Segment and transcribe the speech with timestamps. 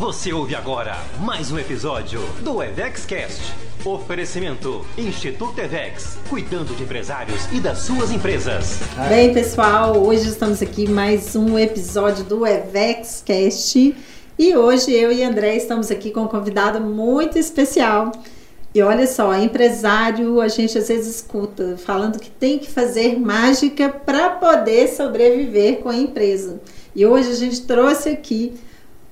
[0.00, 3.52] Você ouve agora mais um episódio do EvexCast.
[3.84, 8.78] Oferecimento Instituto Evex, cuidando de empresários e das suas empresas.
[9.10, 13.94] Bem, pessoal, hoje estamos aqui mais um episódio do EvexCast
[14.38, 18.10] e hoje eu e André estamos aqui com um convidado muito especial.
[18.74, 23.90] E olha só, empresário, a gente às vezes escuta falando que tem que fazer mágica
[23.90, 26.58] para poder sobreviver com a empresa.
[26.96, 28.54] E hoje a gente trouxe aqui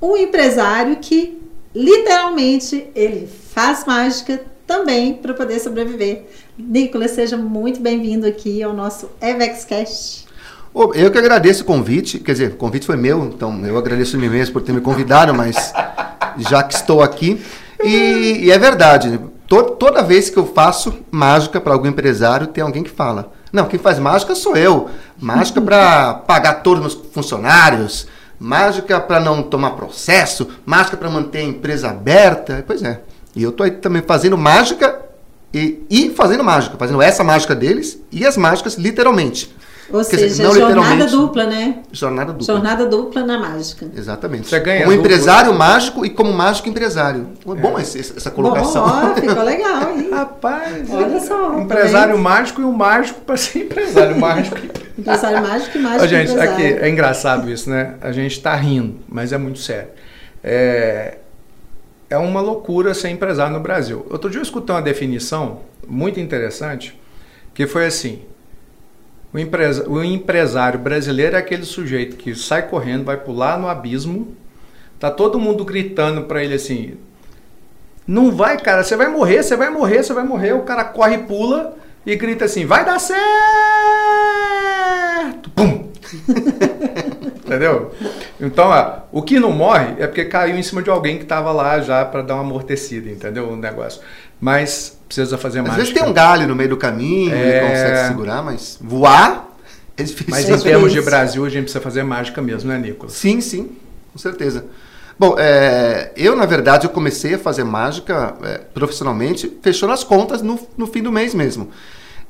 [0.01, 1.41] um empresário que
[1.75, 6.27] literalmente ele faz mágica também para poder sobreviver.
[6.57, 10.27] Nicolas, seja muito bem-vindo aqui ao nosso EvexCast.
[10.95, 14.29] Eu que agradeço o convite, quer dizer, o convite foi meu, então eu agradeço mim
[14.29, 15.73] mesmo por ter me convidado, mas
[16.37, 17.43] já que estou aqui.
[17.83, 19.19] E, e é verdade,
[19.49, 23.67] to, toda vez que eu faço mágica para algum empresário, tem alguém que fala: Não,
[23.67, 24.89] quem faz mágica sou eu.
[25.19, 28.07] Mágica para pagar todos os meus funcionários,
[28.39, 32.65] mágica para não tomar processo, mágica para manter a empresa aberta.
[32.67, 33.01] Pois é.
[33.35, 35.01] E eu estou aí também fazendo mágica
[35.53, 39.57] e, e fazendo mágica, fazendo essa mágica deles e as mágicas literalmente.
[39.91, 41.79] Ou Quer seja, dizer, jornada dupla, né?
[41.91, 42.55] Jornada dupla.
[42.55, 43.91] Jornada dupla na mágica.
[43.97, 44.47] Exatamente.
[44.49, 45.07] Você ganha como dupla.
[45.07, 47.29] empresário mágico e como mágico empresário.
[47.47, 47.55] É.
[47.55, 48.87] Bom essa, essa colocação.
[48.87, 50.11] Bom, ó, ficou legal, hein?
[50.13, 51.59] Rapaz, olha só.
[51.59, 52.23] Empresário também.
[52.23, 54.57] mágico e um mágico para ser empresário mágico.
[54.99, 56.05] Empresário mágico e mágico.
[56.05, 56.53] Ó, gente, empresário.
[56.53, 57.95] aqui é engraçado isso, né?
[58.01, 59.91] A gente está rindo, mas é muito sério.
[60.43, 61.19] É,
[62.11, 64.07] é uma loucura ser empresário no Brasil.
[64.11, 66.99] Outro dia eu escutei uma definição muito interessante
[67.55, 68.23] que foi assim:
[69.33, 74.37] o, empresa, o empresário brasileiro é aquele sujeito que sai correndo, vai pular no abismo,
[74.99, 76.97] tá todo mundo gritando para ele assim:
[78.07, 80.55] não vai, cara, você vai morrer, você vai morrer, você vai morrer.
[80.55, 81.77] O cara corre e pula
[82.07, 83.78] e grita assim: vai dar certo!
[85.55, 85.89] Pum!
[87.45, 87.93] Entendeu?
[88.41, 91.51] Então, ó, o que não morre é porque caiu em cima de alguém que estava
[91.51, 93.49] lá já para dar uma amortecida, entendeu?
[93.49, 94.03] O negócio.
[94.39, 95.73] Mas precisa fazer mais.
[95.73, 97.41] Às vezes tem um galho no meio do caminho, é...
[97.41, 99.49] ele consegue segurar, mas voar
[99.97, 100.31] é difícil.
[100.31, 103.15] Mas em termos de Brasil, a gente precisa fazer mágica mesmo, né, Nicolas?
[103.15, 103.77] Sim, sim,
[104.13, 104.67] com certeza.
[105.19, 110.43] Bom, é, eu, na verdade, eu comecei a fazer mágica é, profissionalmente, fechando as contas
[110.43, 111.71] no, no fim do mês mesmo.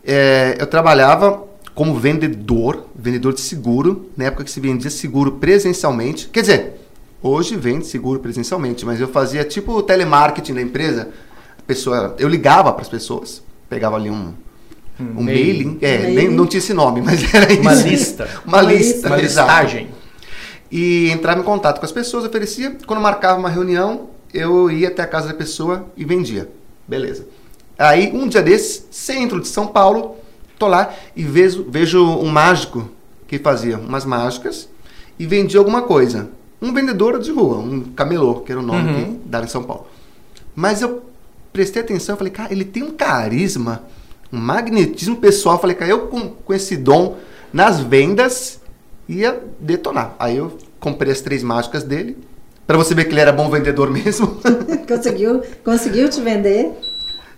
[0.03, 6.29] É, eu trabalhava como vendedor, vendedor de seguro, na época que se vendia seguro presencialmente.
[6.29, 6.81] Quer dizer,
[7.23, 11.09] hoje vende seguro presencialmente, mas eu fazia tipo telemarketing da empresa
[11.65, 14.35] pessoa, eu ligava para as pessoas, pegava ali um,
[14.99, 16.15] um, um mailing, é, mailing.
[16.15, 17.87] Nem, não tinha esse nome, mas era uma isso.
[17.87, 18.29] Lista.
[18.45, 19.07] uma, uma lista.
[19.07, 19.89] Uma listagem.
[20.71, 22.77] E entrava em contato com as pessoas, oferecia.
[22.85, 26.49] Quando marcava uma reunião, eu ia até a casa da pessoa e vendia.
[26.87, 27.27] Beleza.
[27.79, 30.17] Aí, um dia desses, centro de São Paulo,
[30.59, 32.91] tô lá e vejo, vejo um mágico
[33.27, 34.69] que fazia umas mágicas
[35.19, 36.31] e vendia alguma coisa.
[36.61, 39.05] Um vendedor de rua, um camelô, que era o nome uhum.
[39.05, 39.87] que dava em São Paulo.
[40.55, 41.03] Mas eu
[41.53, 43.85] prestei atenção, falei, cara, ele tem um carisma,
[44.33, 45.61] um magnetismo pessoal.
[45.61, 47.17] Falei, cara, eu com, com esse dom
[47.53, 48.61] nas vendas
[49.09, 50.17] ia detonar.
[50.19, 52.17] Aí eu comprei as três mágicas dele,
[52.67, 54.39] para você ver que ele era bom vendedor mesmo.
[54.87, 56.73] conseguiu, conseguiu te vender?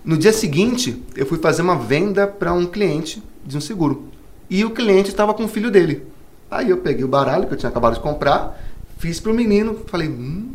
[0.04, 4.08] No dia seguinte, eu fui fazer uma venda para um cliente de um seguro.
[4.48, 6.06] E o cliente estava com o filho dele.
[6.50, 8.58] Aí eu peguei o baralho que eu tinha acabado de comprar,
[8.98, 10.54] fiz para o menino, falei, hum.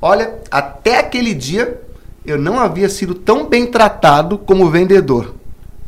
[0.00, 1.80] olha, até aquele dia
[2.24, 5.34] eu não havia sido tão bem tratado como vendedor.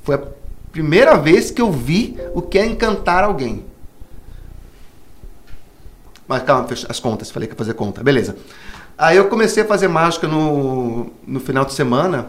[0.04, 0.22] Foi a
[0.71, 3.65] primeira vez que eu vi o que é encantar alguém.
[6.28, 8.37] Mas calma, as contas, falei que ia fazer conta, beleza.
[8.97, 12.28] Aí eu comecei a fazer mágica no, no final de semana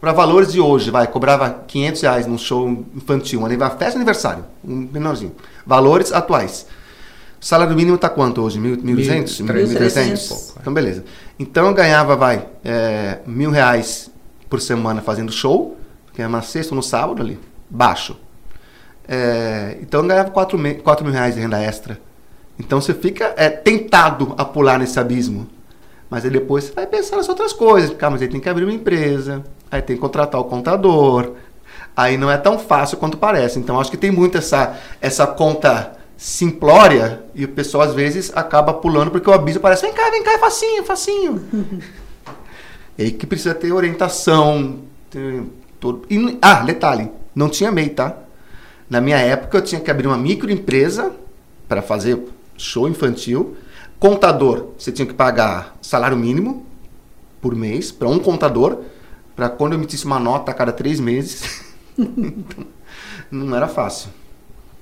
[0.00, 4.44] para valores de hoje, vai, cobrava 500 reais num show infantil, uma festa de aniversário,
[4.62, 5.34] um menorzinho.
[5.66, 6.66] Valores atuais.
[7.40, 8.58] O salário mínimo está quanto hoje?
[8.58, 9.44] 1.200?
[9.44, 10.54] 1.300?
[10.60, 11.04] Então, beleza.
[11.38, 14.10] Então, eu ganhava, vai, é, mil reais
[14.50, 15.76] por semana fazendo show,
[16.12, 18.16] que é uma sexta no sábado ali, baixo.
[19.08, 21.98] É, então, eu ganhava 4, mil, 4 mil reais de renda extra.
[22.58, 25.46] Então, você fica é, tentado a pular nesse abismo.
[26.08, 27.90] Mas aí depois você vai pensar nas outras coisas.
[27.96, 31.32] Calma, mas aí tem que abrir uma empresa, aí tem que contratar o contador.
[31.96, 33.58] Aí não é tão fácil quanto parece.
[33.58, 38.72] Então, acho que tem muito essa, essa conta simplória e o pessoal às vezes acaba
[38.72, 41.44] pulando porque o abismo parece, vem cá, vem cá, é facinho, facinho.
[42.96, 44.80] e aí que precisa ter orientação.
[45.10, 45.42] Ter
[45.80, 46.06] todo...
[46.10, 48.16] E, ah, detalhe, não tinha MEI, tá?
[48.88, 51.12] Na minha época eu tinha que abrir uma microempresa
[51.68, 52.22] para fazer
[52.56, 53.56] show infantil.
[53.98, 56.66] Contador, você tinha que pagar salário mínimo
[57.40, 58.78] por mês para um contador,
[59.36, 61.62] para quando eu emitisse uma nota a cada três meses.
[61.96, 62.66] então,
[63.30, 64.08] não era fácil.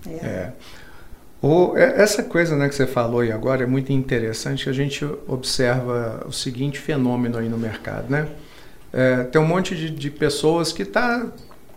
[0.06, 0.26] É.
[0.26, 0.52] é.
[1.42, 4.72] O, é, essa coisa né, que você falou aí agora é muito interessante, que a
[4.72, 8.08] gente observa o seguinte fenômeno aí no mercado.
[8.08, 8.28] Né?
[8.90, 11.26] É, tem um monte de, de pessoas que está,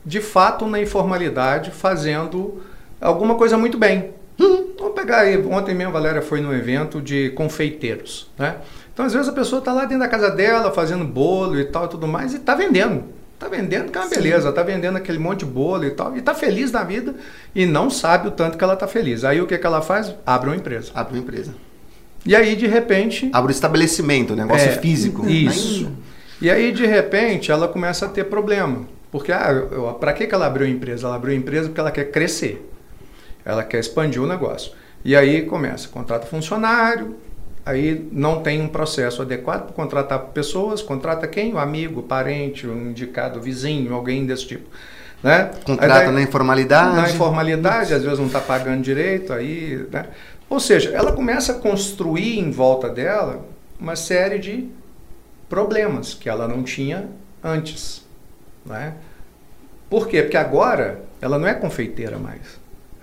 [0.06, 2.64] de fato, na informalidade, fazendo
[3.02, 4.12] alguma coisa muito bem.
[4.40, 8.30] Hum, vamos pegar aí, ontem mesmo a Valéria foi no evento de confeiteiros.
[8.38, 8.56] Né?
[8.98, 11.86] Então, às vezes, a pessoa está lá dentro da casa dela, fazendo bolo e tal
[11.86, 13.04] e tudo mais, e está vendendo.
[13.36, 16.18] Está vendendo que é uma beleza, está vendendo aquele monte de bolo e tal, e
[16.18, 17.14] está feliz na vida
[17.54, 19.24] e não sabe o tanto que ela está feliz.
[19.24, 20.16] Aí o que, que ela faz?
[20.26, 20.92] Abre uma empresa.
[20.96, 21.54] Abre uma empresa.
[22.26, 23.30] E aí, de repente.
[23.32, 25.30] Abre um estabelecimento, um negócio É, físico.
[25.30, 25.92] Isso.
[26.42, 28.88] E aí, de repente, ela começa a ter problema.
[29.12, 29.54] Porque, ah,
[30.00, 31.06] para que, que ela abriu a empresa?
[31.06, 32.68] Ela abriu a empresa porque ela quer crescer.
[33.46, 34.72] Ela quer expandir o negócio.
[35.06, 37.16] E aí começa, contrata funcionário,
[37.68, 41.54] aí não tem um processo adequado para contratar pessoas, contrata quem?
[41.54, 44.70] O amigo, o parente, o indicado, o vizinho, alguém desse tipo.
[45.22, 45.52] Né?
[45.66, 46.96] Contrata Aí daí- na informalidade.
[46.96, 50.06] na informalidade, às vezes não está pagando direito, aí, né?
[50.50, 53.46] Ou seja, ela começa a construir em volta dela
[53.80, 54.70] uma série de
[55.50, 57.10] problemas que ela não tinha
[57.44, 58.06] antes,
[58.66, 58.94] né?
[59.90, 60.22] Por quê?
[60.22, 62.42] Porque agora ela não é confeiteira mais.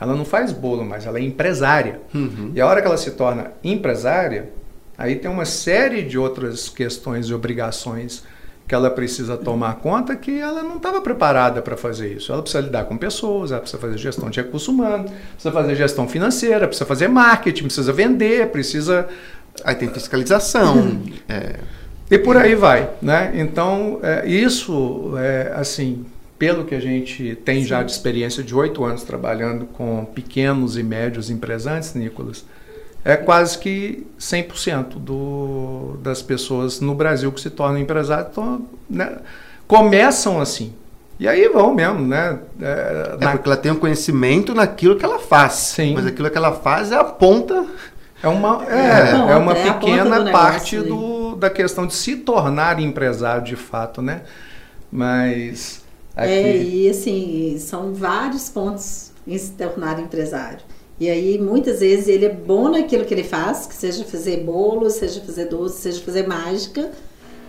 [0.01, 2.01] Ela não faz bolo mais, ela é empresária.
[2.15, 2.53] Uhum.
[2.55, 4.51] E a hora que ela se torna empresária,
[4.99, 8.25] aí tem uma série de outras questões e obrigações
[8.67, 12.33] que ela precisa tomar conta que ela não estava preparada para fazer isso.
[12.33, 16.09] Ela precisa lidar com pessoas, ela precisa fazer gestão de recurso humano, precisa fazer gestão
[16.09, 19.07] financeira, precisa fazer marketing, precisa vender, precisa
[19.63, 21.03] Aí tem fiscalização.
[21.29, 21.57] é,
[22.11, 23.33] e por aí vai, né?
[23.35, 26.05] Então, é, isso, é, assim,
[26.39, 30.83] pelo que a gente tem já de experiência de oito anos trabalhando com pequenos e
[30.83, 32.45] médios empresantes, Nicolas,
[33.05, 39.19] é quase que 100% do, das pessoas no Brasil que se tornam empresários tão, né,
[39.67, 40.73] começam assim.
[41.21, 42.41] E aí vão mesmo, né?
[42.61, 45.53] É, é na- porque ela tem um conhecimento naquilo que ela faz.
[45.53, 45.95] Sim.
[45.95, 47.65] Mas aquilo que ela faz é a ponta.
[48.21, 51.37] É uma, É, é, ponta, é uma é a ponta pequena do parte negócio, do,
[51.37, 54.23] da questão de se tornar empresário de fato, né?
[54.91, 55.84] Mas
[56.17, 60.61] aqui, É, e assim, são vários pontos em se tornar empresário.
[60.99, 64.89] E aí, muitas vezes, ele é bom naquilo que ele faz, que seja fazer bolo,
[64.91, 66.93] seja fazer doce, seja fazer mágica,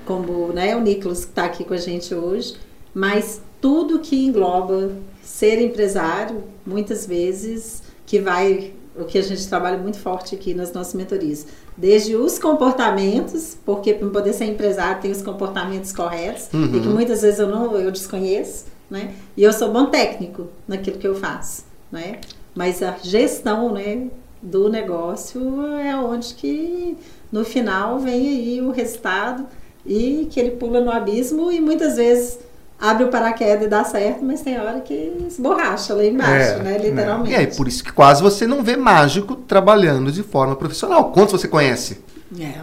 [0.04, 2.56] como né, o Nicolas que está aqui com a gente hoje.
[2.94, 9.78] Mas tudo que engloba ser empresário, muitas vezes, que vai, o que a gente trabalha
[9.78, 11.46] muito forte aqui nas nossas mentorias.
[11.78, 17.22] Desde os comportamentos, porque para poder ser empresário tem os comportamentos corretos, e que muitas
[17.22, 19.14] vezes eu não, eu desconheço, né?
[19.36, 22.20] E eu sou bom técnico naquilo que eu faço, né?
[22.54, 24.08] Mas a gestão, né,
[24.42, 26.98] do negócio é onde que
[27.32, 29.46] no final vem aí o resultado
[29.86, 32.40] e que ele pula no abismo e muitas vezes
[32.80, 34.94] abre o paraquedas e dá certo, mas tem hora que
[35.28, 36.78] esborracha lá embaixo, É, né, né?
[36.78, 37.32] literalmente.
[37.32, 41.12] E aí, por isso que quase você não vê mágico trabalhando de forma profissional.
[41.12, 42.00] Quantos você conhece?
[42.40, 42.62] É.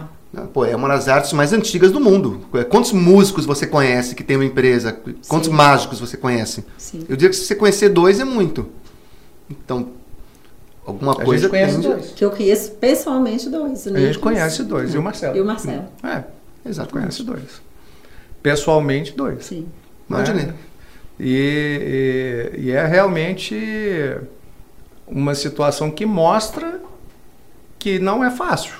[0.51, 2.41] Pô, é uma das artes mais antigas do mundo.
[2.69, 4.91] Quantos músicos você conhece que tem uma empresa?
[5.27, 5.53] Quantos Sim.
[5.55, 6.65] mágicos você conhece?
[6.77, 7.05] Sim.
[7.07, 8.67] Eu diria que se você conhecer dois é muito.
[9.47, 9.89] Então,
[10.85, 12.11] alguma a coisa gente conhece dois.
[12.15, 13.85] Que eu conheço pessoalmente dois.
[13.85, 15.37] o A gente conhece dois, e o Marcelo.
[15.37, 15.85] E o Marcelo.
[16.03, 16.23] É,
[16.65, 16.91] Exatamente.
[16.93, 17.61] conhece dois.
[18.41, 19.45] Pessoalmente, dois.
[19.45, 19.67] Sim.
[20.09, 20.45] Imaginei.
[20.47, 20.53] né?
[21.19, 23.55] E, e- e é realmente
[25.07, 26.81] uma situação que mostra
[27.77, 28.73] que não é fácil.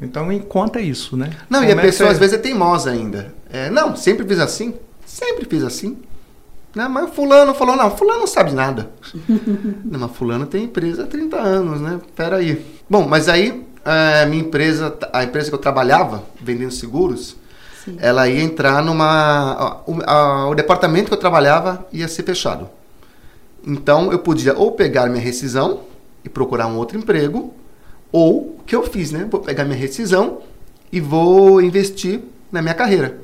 [0.00, 1.30] Então, em conta isso, né?
[1.48, 3.34] Não, e Como a é que pessoa você- às vezes é teimosa ainda.
[3.52, 4.74] É, não, sempre fiz assim.
[5.04, 5.98] Sempre fiz assim.
[6.74, 6.86] Né?
[6.88, 8.90] Mas fulano falou, não, fulano não sabe nada.
[9.84, 12.00] não, mas fulano tem empresa há 30 anos, né?
[12.14, 12.64] Peraí.
[12.88, 17.36] Bom, mas aí a minha empresa, a empresa que eu trabalhava, vendendo seguros,
[17.84, 17.96] Sim.
[18.00, 19.82] ela ia entrar numa...
[19.86, 22.68] O, a- o departamento que eu trabalhava ia ser fechado.
[23.66, 25.80] Então eu podia ou pegar minha rescisão
[26.24, 27.52] e procurar um outro emprego,
[28.12, 29.26] ou o que eu fiz, né?
[29.30, 30.38] Vou pegar minha rescisão
[30.92, 32.20] e vou investir
[32.50, 33.18] na minha carreira.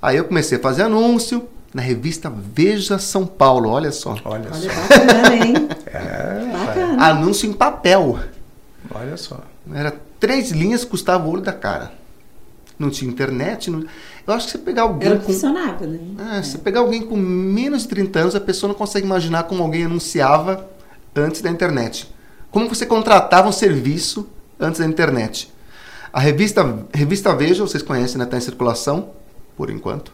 [0.00, 4.10] Aí eu comecei a fazer anúncio na revista Veja São Paulo, olha só.
[4.24, 4.68] Olha, Olha, só.
[4.68, 5.54] bacana, hein?
[5.94, 7.04] É, Bacana.
[7.06, 8.18] Anúncio em papel.
[8.94, 9.38] olha só.
[9.72, 11.92] Era três linhas, custava o olho da cara.
[12.78, 13.70] Não tinha internet.
[13.70, 13.84] não-
[14.26, 15.32] Eu acho que você pegar alguém Era com...
[15.32, 15.98] funcionava, né?
[16.38, 19.62] É, se pegar alguém com menos de 30 anos, a pessoa não consegue imaginar como
[19.62, 20.68] alguém anunciava
[21.14, 22.12] antes da internet.
[22.50, 24.28] Como você contratava um serviço
[24.58, 25.52] antes da internet.
[26.12, 28.24] A revista, revista Veja, vocês conhecem, né?
[28.24, 29.10] Está em circulação,
[29.56, 30.12] por enquanto.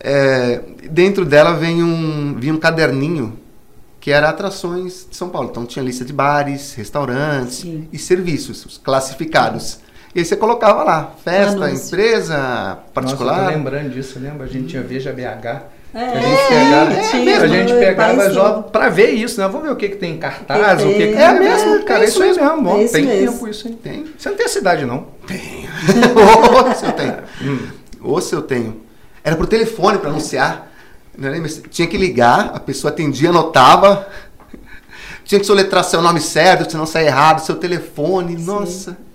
[0.00, 3.38] É, dentro dela vem um, vinha um caderninho
[4.00, 5.48] que era atrações de São Paulo.
[5.50, 7.88] Então tinha lista de bares, restaurantes Sim.
[7.92, 9.80] e serviços os classificados.
[10.18, 11.86] E aí você colocava lá, festa, Anúncio.
[11.94, 13.44] empresa Nossa, eu particular.
[13.44, 14.46] tô lembrando disso, lembra?
[14.46, 15.62] A gente tinha Veja BH.
[15.94, 19.46] É, a gente pegava, é, tinha, a gente pegava já pra ver isso, né?
[19.46, 21.82] Vamos ver o que, que tem em cartaz, o que, que tem, é mesmo, é,
[21.82, 22.68] cara, é isso aí isso mesmo.
[22.68, 23.32] é isso tem mesmo.
[23.32, 23.78] tempo isso, hein?
[23.80, 24.06] Tem.
[24.18, 25.06] Você não tem cidade, não.
[26.66, 27.16] Ou se eu tenho.
[28.02, 28.82] Ou se eu tenho.
[29.22, 30.68] Era por telefone para anunciar.
[31.16, 34.08] Não lembro, tinha que ligar, a pessoa atendia, anotava.
[35.24, 38.36] Tinha que soletrar seu nome certo, senão sair errado, seu telefone.
[38.36, 39.06] Nossa.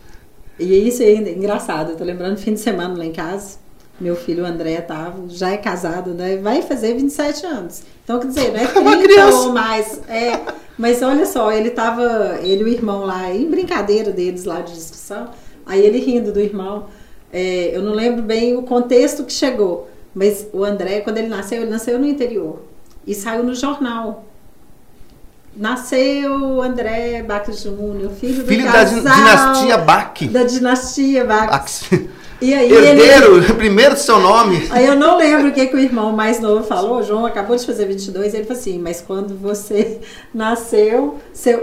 [0.64, 1.92] E isso é engraçado.
[1.92, 3.58] Eu tô lembrando fim de semana lá em casa.
[4.00, 6.38] Meu filho André tava, já é casado, né?
[6.38, 7.84] Vai fazer 27 anos.
[8.04, 9.38] Então, quer dizer, não é 30 Uma criança.
[9.38, 10.02] ou mais.
[10.08, 10.40] É,
[10.78, 14.74] mas olha só, ele tava, ele e o irmão lá, em brincadeira deles lá de
[14.74, 15.30] discussão,
[15.66, 16.88] aí ele rindo do irmão.
[17.32, 21.62] É, eu não lembro bem o contexto que chegou, mas o André, quando ele nasceu,
[21.62, 22.60] ele nasceu no interior.
[23.06, 24.26] E saiu no jornal.
[25.56, 30.14] Nasceu André Bach Júnior, filho do Filho da dinastia Bach.
[30.30, 31.50] Da dinastia Bach.
[31.50, 31.90] Bax.
[32.42, 34.68] E aí ele, Herdeiro, primeiro do seu nome.
[34.70, 37.00] Aí eu não lembro o que, que o irmão mais novo falou.
[37.00, 38.34] O João acabou de fazer 22.
[38.34, 40.02] Ele falou assim: Mas quando você
[40.34, 41.20] nasceu,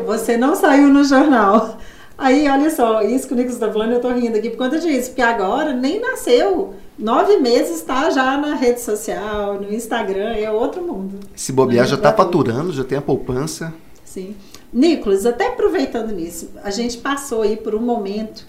[0.06, 1.76] você não saiu no jornal.
[2.22, 4.78] Aí, olha só, isso que o Nicolas está falando, eu tô rindo aqui por conta
[4.78, 5.08] disso.
[5.10, 6.74] Porque agora nem nasceu.
[6.98, 11.18] Nove meses está já na rede social, no Instagram, é outro mundo.
[11.34, 13.72] Se bobear, já tá Pra- faturando, já tem a poupança.
[14.04, 14.36] Sim.
[14.70, 18.44] Nicolas, até aproveitando nisso, a gente passou aí por um momento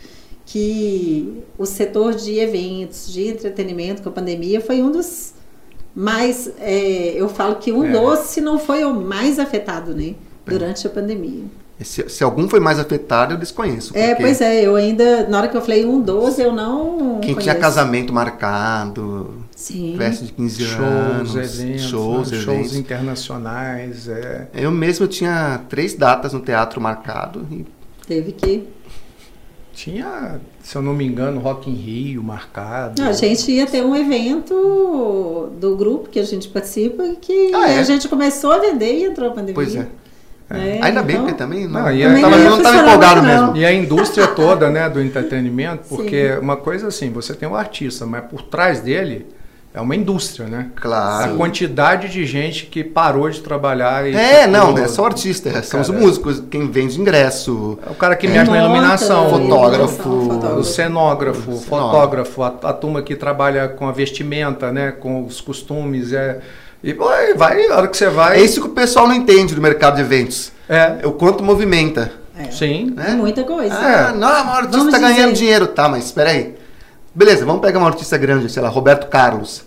[0.46, 5.34] que o setor de eventos, de entretenimento com a pandemia foi um dos
[5.96, 7.92] mais, é, eu falo que um É.
[7.92, 10.16] dos, se não foi o mais afetado, né?
[10.46, 11.44] Durante a pandemia.
[11.84, 13.96] Se, se algum foi mais afetado, eu desconheço.
[13.98, 17.20] É, pois é, eu ainda, na hora que eu falei um dos, eu não.
[17.22, 17.60] Quem tinha conheço.
[17.60, 19.96] casamento marcado, Sim.
[19.98, 22.38] festa de 15 Shows, anos, eventos, shows, né?
[22.38, 22.44] eventos.
[22.44, 24.08] shows internacionais.
[24.08, 24.48] É.
[24.54, 27.66] Eu mesmo tinha três datas no teatro marcado e
[28.08, 28.68] Teve que.
[29.74, 33.02] Tinha, se eu não me engano, Rock in Rio marcado.
[33.02, 37.70] Não, a gente ia ter um evento do grupo que a gente participa que Ah,
[37.70, 37.80] é?
[37.80, 39.56] a gente começou a vender e entrou a pandemia.
[39.56, 39.88] Pois é.
[40.54, 42.62] É, Ainda bem, então- porque também não, Não, e também tava, não ia eu não
[42.64, 43.28] tava funcionar empolgado não.
[43.48, 43.58] mesmo.
[43.58, 46.40] E a indústria toda, né, do entretenimento, porque Sim.
[46.40, 49.26] uma coisa assim, você tem o artista, mas por trás dele
[49.74, 50.68] é uma indústria, né?
[50.76, 51.34] Claro.
[51.34, 55.48] A quantidade de gente que parou de trabalhar e É, ficou- não, é só artista,
[55.48, 58.30] é, são os músicos, quem vende ingresso, É o cara que É.
[58.32, 61.70] mexe na iluminação, Fotógrafo, iluminação, o cenógrafo, o Cenógrafo.
[61.70, 66.40] fotógrafo, a, a turma que trabalha com a vestimenta, né, com os costumes, é
[66.84, 69.54] e vai, vai, a hora que você vai, É isso que o pessoal não entende
[69.56, 70.52] do mercado de eventos.
[70.68, 72.12] é, É o quanto movimenta.
[72.38, 72.50] É.
[72.50, 73.74] sim, É muita coisa.
[73.76, 75.44] Ah, não, o artista Vamos tá ganhando dizer.
[75.44, 75.68] dinheiro.
[75.68, 76.56] Tá, mas espera aí.
[77.14, 79.64] Beleza, vamos pegar um artista grande, sei lá, Roberto Carlos.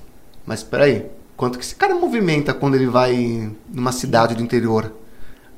[0.46, 1.06] Mas espera aí.
[1.36, 4.92] Quanto que esse cara movimenta quando ele vai numa cidade do interior?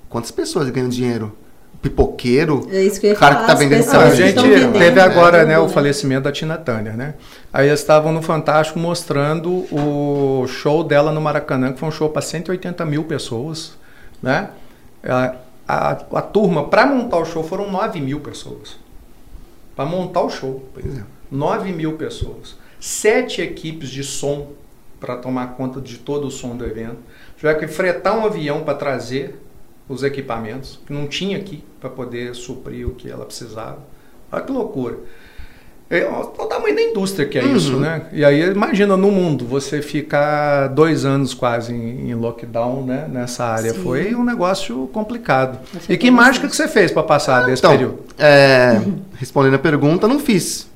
[0.09, 1.37] Quantas pessoas ganham dinheiro?
[1.83, 2.67] Pipoqueiro?
[2.71, 3.47] É isso que eu ia Cara falar.
[3.47, 6.33] que tá vendendo pessoas Ah, a gente vendendo, teve agora né, o tudo, falecimento da
[6.33, 7.15] Tina Turner, né?
[7.53, 12.09] Aí eles estavam no Fantástico mostrando o show dela no Maracanã, que foi um show
[12.11, 13.73] para 180 mil pessoas,
[14.23, 14.51] né?
[15.05, 15.35] A,
[15.69, 18.77] a, a turma, para montar o show, foram 9 mil pessoas.
[19.75, 20.65] Para montar o show.
[20.73, 21.03] Pois é.
[21.31, 22.57] 9 mil pessoas.
[22.81, 24.49] Sete equipes de som
[25.01, 26.99] para tomar conta de todo o som do evento.
[27.37, 29.39] Tiveram que fretar um avião para trazer
[29.89, 33.79] os equipamentos, que não tinha aqui para poder suprir o que ela precisava.
[34.33, 34.99] Olha que loucura.
[35.89, 37.57] É o o tamanho da indústria que é Uhum.
[37.57, 38.07] isso, né?
[38.13, 43.45] E aí, imagina no mundo, você ficar dois anos quase em, em lockdown né, nessa
[43.45, 43.73] área.
[43.73, 43.83] Sim.
[43.85, 45.59] Foi um negócio complicado.
[45.89, 47.99] E que mágica que você fez para passar desse Então, período?
[48.19, 48.81] é,
[49.17, 50.67] respondendo a pergunta, não fiz.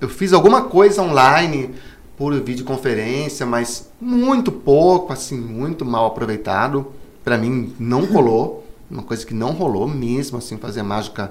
[0.00, 1.70] Eu fiz alguma coisa online
[2.16, 6.84] por videoconferência, mas muito pouco, assim, muito mal aproveitado.
[7.28, 8.66] Pra mim, não rolou.
[8.90, 11.30] Uma coisa que não rolou mesmo, assim, fazer mágica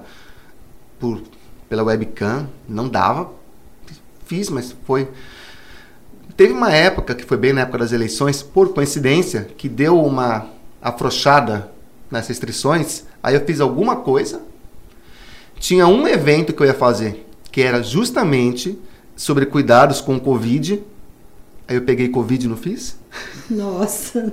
[1.00, 1.20] por,
[1.68, 2.48] pela webcam.
[2.68, 3.32] Não dava.
[4.24, 5.08] Fiz, mas foi...
[6.36, 10.46] Teve uma época, que foi bem na época das eleições, por coincidência, que deu uma
[10.80, 11.68] afrouxada
[12.08, 13.02] nas restrições.
[13.20, 14.40] Aí eu fiz alguma coisa,
[15.58, 18.78] tinha um evento que eu ia fazer, que era justamente
[19.16, 20.80] sobre cuidados com o Covid.
[21.66, 22.96] Aí eu peguei Covid e não fiz.
[23.50, 24.32] Nossa,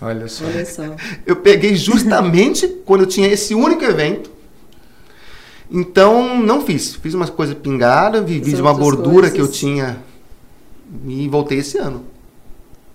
[0.00, 0.44] Olha só.
[0.44, 0.82] olha só.
[1.26, 4.30] Eu peguei justamente quando eu tinha esse único evento.
[5.70, 6.94] Então, não fiz.
[6.96, 9.56] Fiz umas coisas pingadas, vivi de uma gordura que eu coisas.
[9.56, 9.98] tinha
[11.06, 12.04] e voltei esse ano.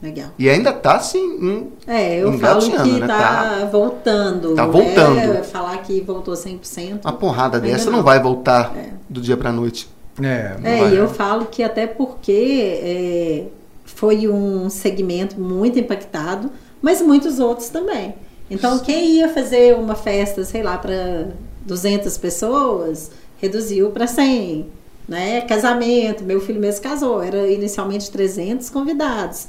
[0.01, 0.29] Legal.
[0.39, 3.05] E ainda tá assim, É, eu falo que né?
[3.07, 4.55] tá, voltando.
[4.55, 5.17] Tá voltando.
[5.19, 7.01] É, falar que voltou 100%.
[7.03, 7.97] uma porrada dessa não.
[7.97, 8.03] não.
[8.03, 8.89] vai voltar É.
[9.07, 9.87] do dia pra noite.
[10.19, 11.13] É, não É, vai, e eu né?
[11.13, 13.43] falo que até porque é,
[13.85, 16.49] foi um segmento muito impactado,
[16.81, 18.15] mas muitos outros também.
[18.49, 21.27] Então, quem ia fazer uma festa, sei lá, para
[21.65, 24.65] 200 pessoas, reduziu para 100.
[25.07, 25.41] Né?
[25.41, 29.47] Casamento, meu filho mesmo casou, era inicialmente 300 convidados.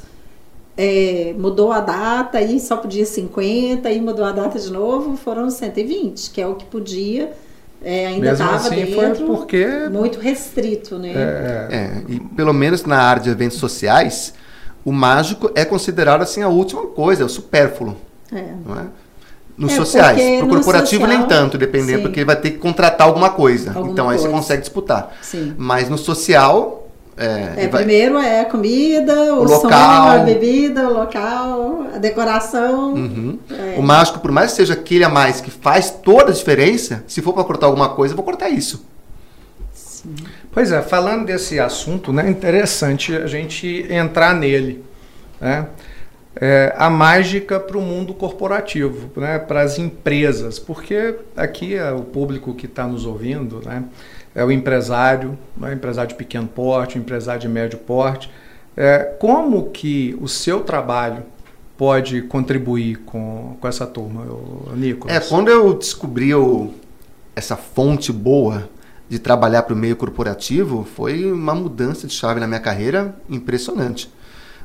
[0.77, 5.51] é, mudou a data, aí só podia 50, aí mudou a data de novo, foram
[5.51, 7.33] 120, que é o que podia.
[7.85, 11.13] É, ainda estava assim, dentro, foi porque muito restrito, né?
[11.15, 14.33] é, É, e pelo menos na área de eventos sociais,
[14.85, 17.97] o mágico é considerado assim a última coisa, é o supérfluo,
[18.33, 18.45] É.
[18.67, 18.85] não é?
[19.57, 20.17] Nos É, sociais.
[20.39, 22.03] Pro no corporativo social- nem tanto, dependendo, Sim.
[22.05, 23.71] porque ele vai ter que contratar alguma coisa.
[23.71, 24.37] Alguma então aí você coisa.
[24.39, 25.13] consegue disputar.
[25.21, 25.55] Sim.
[25.59, 30.09] Mas no social, é, É, vai- primeiro é a comida, o, O som, local.
[30.09, 32.95] a bebida, o local, a decoração.
[32.95, 33.39] Uhum.
[33.51, 33.79] É.
[33.79, 37.21] O mágico, por mais que seja aquele a mais que faz toda a diferença, se
[37.21, 38.83] for para cortar alguma coisa, eu vou cortar isso.
[40.53, 44.85] Pois é, falando desse assunto, né, interessante a gente entrar nele.
[45.41, 45.67] Né?
[46.37, 52.03] É, a mágica para o mundo corporativo, né, para as empresas, porque aqui é o
[52.03, 53.85] público que está nos ouvindo, né,
[54.35, 58.31] é o empresário, né, empresário de pequeno porte, empresário de médio porte.
[58.77, 61.23] É, como que o seu trabalho
[61.77, 64.25] pode contribuir com, com essa turma,
[64.75, 65.17] Nicolas?
[65.17, 66.73] É, quando eu descobri o-
[67.37, 68.69] essa fonte boa
[69.13, 74.11] de trabalhar para o meio corporativo, foi uma mudança de chave na minha carreira impressionante.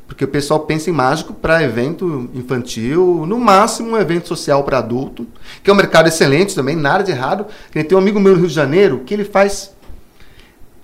[0.08, 4.78] Porque o pessoal pensa em mágico para evento infantil, no máximo um evento social para
[4.78, 5.28] adulto,
[5.62, 7.46] que é um mercado excelente também, nada de errado.
[7.74, 9.76] Tem um amigo meu no Rio de Janeiro que ele faz.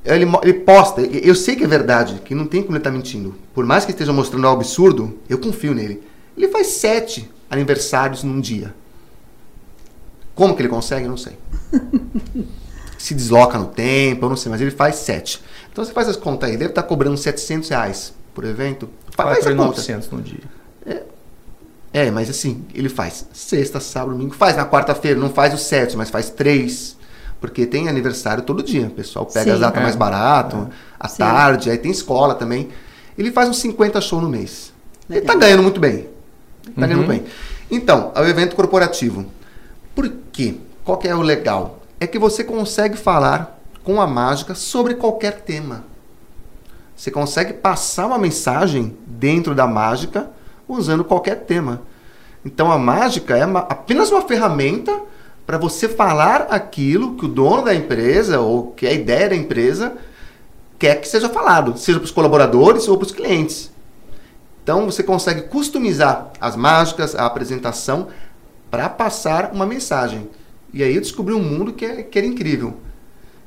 [0.04, 3.34] Ele, ele posta, eu sei que é verdade, que não tem como ele estar mentindo.
[3.54, 6.04] Por mais que esteja mostrando algo absurdo, eu confio nele.
[6.36, 8.76] Ele faz sete aniversários num dia.
[10.36, 11.08] Como que ele consegue?
[11.08, 11.38] Não sei.
[13.04, 15.42] Se desloca no tempo, eu não sei, mas ele faz sete.
[15.72, 18.90] Então você faz as contas aí, deve estar cobrando 700 reais por evento.
[19.12, 19.82] Fa- Faz a conta.
[19.82, 20.40] 4.900 no dia.
[21.92, 25.96] É, mas assim, ele faz sexta, sábado, domingo, faz na quarta-feira, não faz os sete,
[25.96, 26.98] mas faz três.
[27.42, 28.88] Porque tem aniversário todo dia.
[28.88, 29.52] O pessoal pega Sim.
[29.52, 29.84] as datas É.
[29.84, 30.70] mais barato,
[31.00, 31.18] à Sim.
[31.18, 32.70] tarde, aí tem escola também.
[33.18, 34.72] Ele faz uns 50 shows no mês.
[35.10, 36.08] Ele tá ganhando muito bem.
[36.74, 37.08] Tá ganhando Uhum.
[37.10, 37.26] bem.
[37.70, 39.26] Então, é o evento corporativo.
[39.94, 40.56] Por quê?
[40.86, 41.83] Qual que é o legal?
[42.04, 45.86] É que você consegue falar com a mágica sobre qualquer tema.
[46.98, 50.30] Você consegue passar uma mensagem dentro da mágica
[50.68, 51.82] usando qualquer tema.
[52.44, 55.00] Então a mágica é uma- apenas uma ferramenta
[55.46, 59.94] para você falar aquilo que o dono da empresa ou que a ideia da empresa
[60.78, 63.72] quer que seja falado, seja para os colaboradores ou para os clientes.
[64.62, 68.10] Então você consegue customizar as mágicas, a apresentação
[68.70, 70.30] para passar uma mensagem.
[70.74, 72.74] E aí eu descobri um mundo que, é- que era incrível.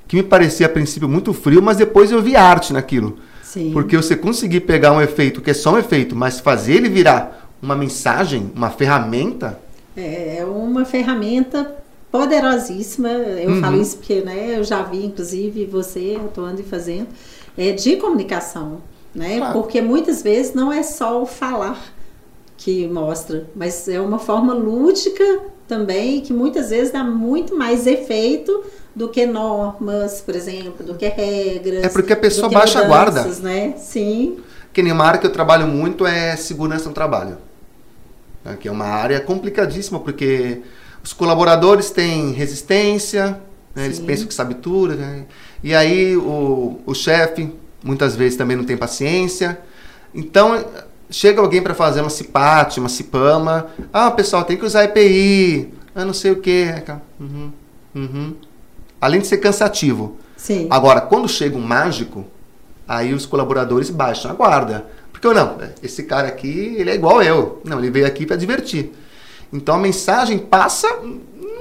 [0.07, 3.19] Que me parecia a princípio muito frio, mas depois eu vi arte naquilo.
[3.43, 3.73] Sim.
[3.73, 7.51] Porque você conseguir pegar um efeito que é só um efeito, mas fazer ele virar
[7.61, 9.59] uma mensagem, uma ferramenta,
[9.99, 11.75] É uma ferramenta
[12.13, 13.09] poderosíssima.
[13.09, 13.61] Eu Uhum.
[13.63, 17.07] falo isso porque né, eu já vi, inclusive, você atuando e fazendo,
[17.57, 18.83] é de comunicação.
[19.15, 19.39] Né?
[19.39, 19.53] Claro.
[19.55, 21.83] Porque muitas vezes não é só o falar
[22.59, 28.65] que mostra, mas é uma forma lúdica também que muitas vezes dá muito mais efeito
[28.95, 31.85] do que normas, por exemplo, do que regras.
[31.85, 33.21] É porque a pessoa baixa a guarda.
[33.21, 33.75] mudanças, Né?
[33.79, 34.39] Sim.
[34.73, 37.39] que nem uma área que eu trabalho muito é segurança no trabalho.
[38.45, 40.63] Né, Que é uma área complicadíssima, porque
[41.03, 43.41] os colaboradores têm resistência,
[43.75, 45.25] né, eles pensam que sabe tudo, né?
[45.63, 47.53] e aí o, o chefe
[47.85, 49.59] muitas vezes também não tem paciência.
[50.15, 50.65] Então
[51.11, 56.05] chega alguém para fazer uma CIPAT, uma CIPAMA, ah pessoal tem que usar EPI, ah
[56.05, 56.67] não sei o que,
[57.21, 57.53] uhum,
[57.95, 58.35] uhum.
[59.01, 60.17] além de ser cansativo.
[60.37, 60.69] Sim.
[60.71, 62.25] Agora, quando chega um mágico,
[62.87, 64.87] aí os colaboradores baixam a guarda.
[65.11, 67.61] Porque, não, esse cara aqui, ele é igual eu.
[67.65, 68.93] Não, ele veio aqui para divertir.
[69.53, 70.89] Então a mensagem passa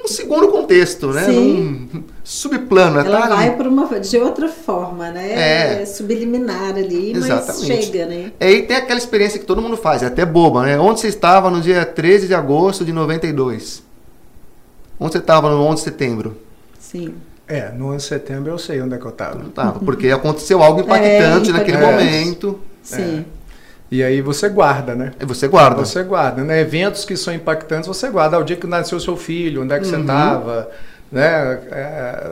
[0.06, 1.26] num segundo contexto, né?
[1.26, 1.90] Sim.
[1.92, 3.00] Num subplano.
[3.00, 3.36] Ela tá ali.
[3.36, 5.82] vai por uma, de outra forma, né?
[5.82, 5.86] É.
[5.86, 7.66] Subliminar ali, mas Exatamente.
[7.66, 8.32] chega, né?
[8.40, 10.80] E aí tem aquela experiência que todo mundo faz, é até boba, né?
[10.80, 13.84] Onde você estava no dia 13 de agosto de 92?
[15.00, 16.38] Onde você estava no 11 de setembro?
[16.80, 17.16] Sim.
[17.48, 19.38] É, no ano de setembro eu sei onde é que eu estava.
[19.38, 22.60] Não estava, porque aconteceu algo impactante É, naquele momento.
[22.82, 23.26] Sim.
[23.92, 25.12] E aí você guarda, né?
[25.20, 25.86] E você guarda.
[25.86, 26.60] Você guarda, né?
[26.62, 28.38] Eventos que são impactantes, você guarda.
[28.38, 30.02] Ah, O dia que nasceu seu filho, onde é que você Uhum.
[30.02, 30.70] estava,
[31.12, 31.60] né?
[31.72, 32.32] É,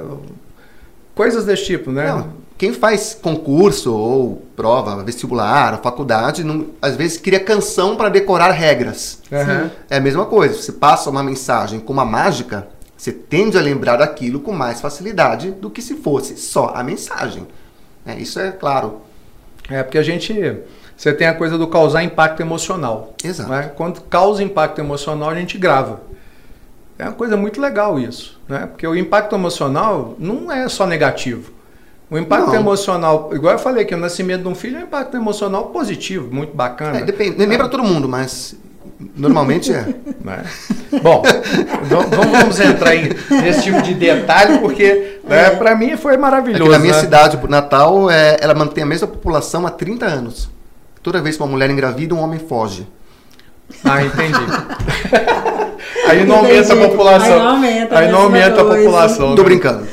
[1.15, 2.07] coisas desse tipo, né?
[2.07, 8.51] Não, quem faz concurso ou prova, vestibular, faculdade, não- às vezes cria canção para decorar
[8.51, 9.19] regras.
[9.31, 9.69] Aham.
[9.89, 10.55] É a mesma coisa.
[10.55, 15.51] Você passa uma mensagem com uma mágica, você tende a lembrar daquilo com mais facilidade
[15.51, 17.45] do que se fosse só a mensagem.
[18.05, 19.01] É, isso é claro.
[19.69, 20.33] É porque a gente.
[20.95, 23.13] Você tem a coisa do causar impacto emocional.
[23.23, 23.49] Exato.
[23.49, 23.71] né?
[23.75, 26.01] Quando causa impacto emocional, a gente grava.
[26.97, 28.39] É uma coisa muito legal isso.
[28.47, 28.67] Né?
[28.67, 31.51] Porque o impacto emocional não é só negativo.
[32.13, 32.55] O impacto Não.
[32.55, 36.31] emocional, igual eu falei que o nascimento de um filho é um impacto emocional positivo,
[36.31, 36.99] muito bacana.
[36.99, 38.55] É, depende, nem para todo mundo, mas
[39.15, 39.87] normalmente é.
[40.23, 40.43] né?
[41.01, 41.23] Bom,
[41.89, 46.63] não, vamos entrar em, nesse tipo de detalhe, porque né, para mim foi É maravilhoso.
[46.63, 46.99] que na minha né?
[46.99, 50.49] cidade, Natal, é, ela mantém a mesma população há 30 anos.
[51.03, 52.87] Toda vez que uma mulher engravida, um homem foge.
[53.83, 54.39] Ah, entendi.
[56.07, 56.89] Aí não aumenta a Entendi.
[56.91, 57.33] população.
[57.33, 59.35] Aí não aumenta, Aí né, não aumenta a população.
[59.35, 59.49] Tô né?
[59.49, 59.87] brincando.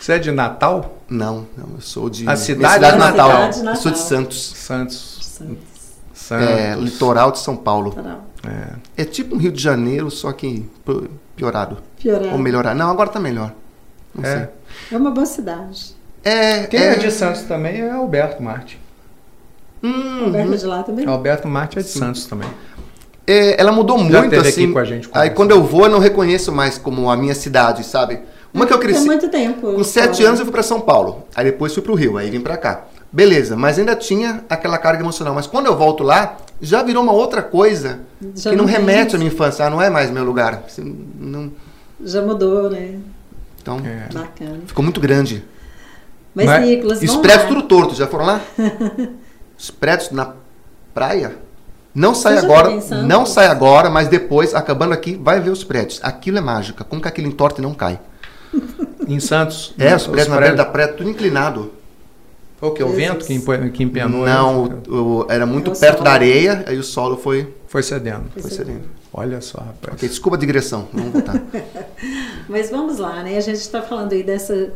[0.00, 0.98] Você é de Natal?
[1.08, 2.28] Não, não, eu sou de.
[2.28, 3.30] A cidade cidade é natal.
[3.30, 3.82] Cidade Eu natal.
[3.82, 4.52] sou de Santos.
[4.56, 5.18] Santos.
[5.22, 5.56] Santos.
[6.14, 6.48] Santos.
[6.48, 7.94] É, litoral de São Paulo.
[8.96, 9.02] É.
[9.02, 11.78] É tipo um Rio de Janeiro, só que pi- piorado.
[12.00, 12.30] Piorado.
[12.32, 12.74] Ou melhorar.
[12.74, 13.52] Não, agora tá melhor.
[14.14, 14.36] Não É.
[14.36, 14.48] sei.
[14.92, 15.94] É uma boa cidade.
[16.24, 18.80] É, Quem é de Santos também é Alberto Marte.
[19.86, 21.06] Hum, Alberto de lá também.
[21.06, 22.48] Alberto Marte é de Santos também.
[23.26, 24.64] é, ela mudou Já muito assim.
[24.64, 27.34] aqui com a gente aí quando eu vou, eu não reconheço mais como a minha
[27.34, 28.20] cidade, sabe?
[28.54, 29.04] Uma que eu Tem cresci.
[29.04, 29.72] muito tempo.
[29.74, 31.26] Com sete anos eu fui para São Paulo.
[31.34, 32.16] Aí depois fui para o Rio.
[32.16, 32.84] Aí vim para cá.
[33.12, 35.34] Beleza, mas ainda tinha aquela carga emocional.
[35.34, 38.00] Mas quando eu volto lá, já virou uma outra coisa
[38.34, 39.66] Já que não, não tem remete à minha infância.
[39.66, 40.62] Ah, não é mais meu lugar.
[40.66, 41.52] Assim, não-
[42.02, 42.94] Já mudou, né?
[43.60, 44.12] Então, É.
[44.12, 44.60] Bacana.
[44.66, 45.44] ficou muito grande.
[46.34, 47.38] Mas, Mas- Nicolas, os vamos lá.
[47.46, 47.94] tudo torto.
[47.94, 48.40] Já foram lá?
[49.58, 50.32] os prédios na
[50.94, 51.36] praia?
[51.94, 52.70] Não sai já agora,
[53.06, 55.98] não sai agora, mas depois, acabando aqui, vai ver os prédios.
[56.02, 56.84] Aquilo é mágica.
[56.84, 57.98] Como que aquilo entorta e não cai?
[59.08, 59.72] Em Santos.
[59.78, 61.72] É, os prédios na beira da praia, tudo inclinado.
[62.58, 62.82] Foi o que?
[62.82, 63.26] O Jesus.
[63.26, 64.26] vento que, que empenou?
[64.26, 66.04] Não, o- o- era muito É perto solo.
[66.04, 68.24] da areia, aí o solo foi, Foi cedendo.
[68.38, 68.84] foi cedendo.
[69.12, 69.94] Olha só, rapaz.
[69.94, 71.40] Ok, desculpa a digressão, vamos voltar.
[72.48, 73.36] Mas vamos lá, né?
[73.36, 74.70] A gente está falando aí dessa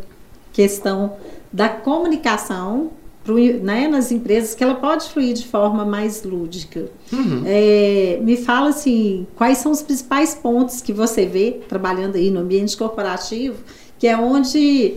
[0.52, 1.16] questão
[1.52, 2.90] da comunicação
[3.24, 6.86] pro, né, nas empresas, que ela pode fluir de forma mais lúdica.
[7.12, 7.42] Uhum.
[7.44, 12.40] É, me fala assim, quais são os principais pontos que você vê trabalhando aí no
[12.40, 13.56] ambiente corporativo,
[13.98, 14.94] que é onde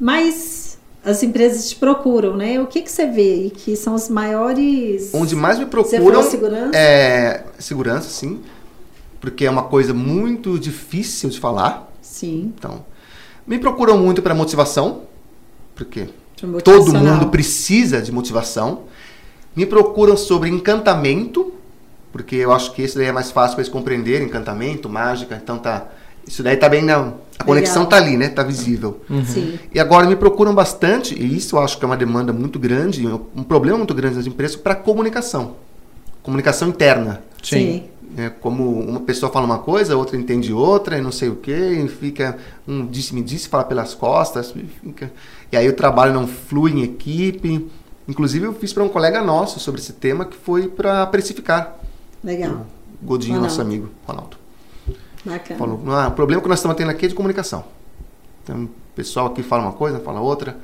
[0.00, 2.60] mais as empresas te procuram, né?
[2.60, 5.10] O que, que você vê aí que são os maiores...
[5.12, 6.76] Onde mais me procuram segurança?
[6.76, 8.40] é segurança, sim,
[9.20, 11.92] porque é uma coisa muito difícil de falar.
[12.00, 12.52] Sim.
[12.56, 12.84] Então,
[13.46, 15.02] me procuram muito para motivação,
[15.74, 16.08] porque
[16.64, 18.82] todo mundo precisa de motivação.
[19.54, 21.52] Me procuram sobre encantamento,
[22.10, 25.58] porque eu acho que esse daí é mais fácil para eles compreenderem, encantamento, mágica, então
[25.58, 25.86] tá.
[26.26, 28.28] Isso daí tá bem na a conexão tá ali, né?
[28.28, 29.00] Tá visível.
[29.26, 29.58] Sim.
[29.74, 33.06] E agora me procuram bastante, e isso eu acho que é uma demanda muito grande,
[33.06, 35.56] um problema muito grande nas empresas, para comunicação.
[36.22, 37.22] Comunicação interna.
[37.42, 37.84] Sim.
[38.16, 41.36] É, como uma pessoa fala uma coisa, a outra entende outra, e não sei o
[41.36, 42.36] quê, e fica
[42.68, 45.10] um disse-me disse, fala pelas costas, fica,
[45.52, 47.70] e aí o trabalho não flui em equipe.
[48.08, 51.76] Inclusive eu fiz para um colega nosso sobre esse tema que foi para precificar.
[52.24, 52.66] Legal.
[53.02, 53.48] O Godinho, Ronaldo.
[53.54, 54.36] nosso amigo, Ronaldo.
[55.24, 55.58] Bacana.
[55.58, 57.64] Falou, ah, o problema que nós estamos tendo aqui é de comunicação.
[58.42, 60.56] Então, o pessoal aqui fala uma coisa, fala outra.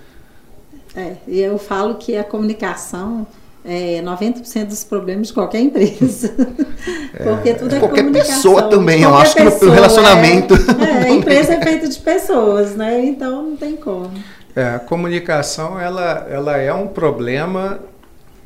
[0.97, 3.27] É, e eu falo que a comunicação
[3.65, 6.35] é 90% dos problemas de qualquer empresa.
[7.23, 8.35] Porque tudo é Qualquer comunicação.
[8.35, 10.55] pessoa também, eu Qualquer acho que no pessoa, relacionamento.
[10.55, 13.05] É, é, a empresa é feita de pessoas, né?
[13.05, 14.11] Então não tem como.
[14.57, 17.81] É, a comunicação ela, ela é um problema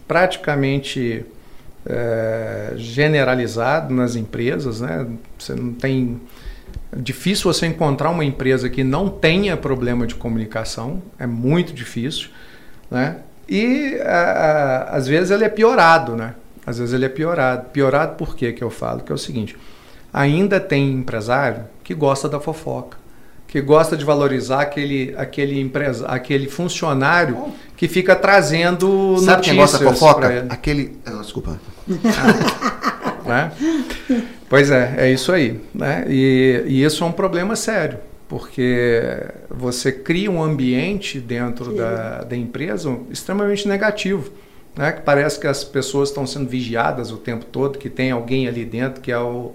[0.07, 1.25] praticamente
[1.87, 5.07] é, generalizado nas empresas, né?
[5.39, 6.21] Você não tem
[6.97, 12.29] difícil você encontrar uma empresa que não tenha problema de comunicação, é muito difícil,
[12.91, 13.19] né?
[13.49, 16.35] E a, a, às vezes ele é piorado, né?
[16.65, 17.71] Às vezes ele é piorado.
[17.71, 19.01] Piorado por quê que eu falo?
[19.01, 19.57] Que é o seguinte,
[20.13, 23.02] ainda tem empresário que gosta da fofoca
[23.53, 29.83] que gosta de valorizar aquele, aquele, empresa, aquele funcionário que fica trazendo Sabe quem notícias
[29.83, 30.21] gosta da fofoca?
[30.21, 30.99] pra ele, Aquele.
[31.05, 31.61] ah, desculpa.
[33.27, 33.53] né?
[34.49, 35.61] Pois é, é isso aí.
[35.75, 36.07] Né?
[36.09, 39.03] E, e isso é um problema sério, porque
[39.51, 44.33] você cria um ambiente dentro da, da empresa extremamente negativo.
[44.75, 44.93] Né?
[44.93, 48.65] Que parece que as pessoas estão sendo vigiadas o tempo todo, que tem alguém ali
[48.65, 49.55] dentro que é o,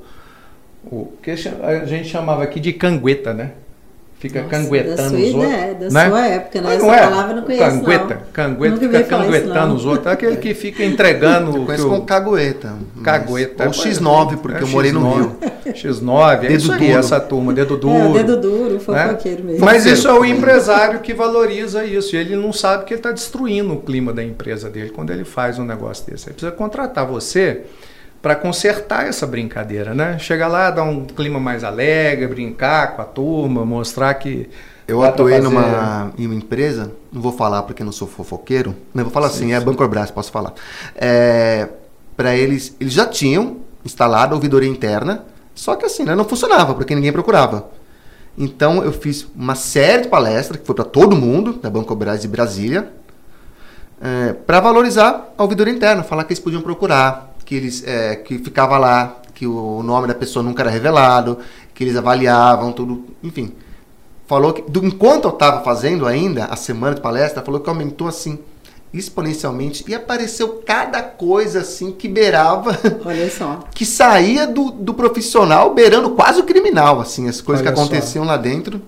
[0.86, 3.54] o que a gente chamava aqui de cangueta, né?
[4.20, 5.44] Fica Nossa, canguetando da sua os outros.
[5.44, 6.10] ideia, da né?
[6.10, 6.68] sua época, né?
[6.70, 7.00] Mas Essa não é?
[7.02, 8.22] palavra eu não conheço, Cangueta, não.
[8.34, 10.06] cangueta Nunca fica canguetando os outros.
[10.08, 12.74] É aquele que fica entregando Eu conheço o- como cagueta.
[13.04, 13.66] Cagueta.
[13.66, 15.16] Ou X9, porque É, eu morei no X9.
[15.18, 15.38] Rio.
[15.72, 16.98] X9, é Dedo isso aí, duro.
[17.00, 17.94] essa turma, dedo duro.
[17.94, 18.80] É, o dedo duro, né?
[18.80, 19.64] fofoqueiro mesmo.
[19.64, 22.16] Mas isso é o empresário que valoriza isso.
[22.16, 25.26] E ele não sabe que ele está destruindo o clima da empresa dele quando ele
[25.26, 26.26] faz um negócio desse.
[26.28, 27.62] Ele precisa contratar você
[28.22, 30.18] para consertar essa brincadeira, né?
[30.20, 34.50] Chegar lá, dar um clima mais alegre, brincar com a turma, mostrar que.
[34.88, 39.10] Eu atuei fazer- numa em uma empresa, não vou falar porque não sou fofoqueiro, vou
[39.10, 40.54] falar assim, é Bancorbras, posso falar.
[40.96, 41.68] É,
[42.16, 46.74] para eles, eles já tinham instalado a ouvidoria interna, só que assim, né, não funcionava,
[46.74, 47.70] porque ninguém procurava.
[48.38, 52.22] Então eu fiz uma série de palestras que foi para todo mundo da Banco Brás
[52.22, 52.90] de Brasília,
[54.02, 58.38] é, para valorizar a ouvidoria interna, falar que eles podiam procurar, que eles é, que
[58.40, 61.40] ficava lá, que o nome da pessoa nunca era revelado,
[61.74, 63.54] que eles avaliavam tudo, enfim.
[64.28, 68.06] Falou que do, enquanto eu estava fazendo ainda a semana de palestra, falou que aumentou
[68.10, 68.38] assim
[68.94, 73.60] exponencialmente e apareceu cada coisa assim que beirava, Olha só.
[73.74, 78.26] que saía do, do profissional beirando quase o criminal, assim, as coisas Olha que aconteciam
[78.26, 78.82] lá dentro.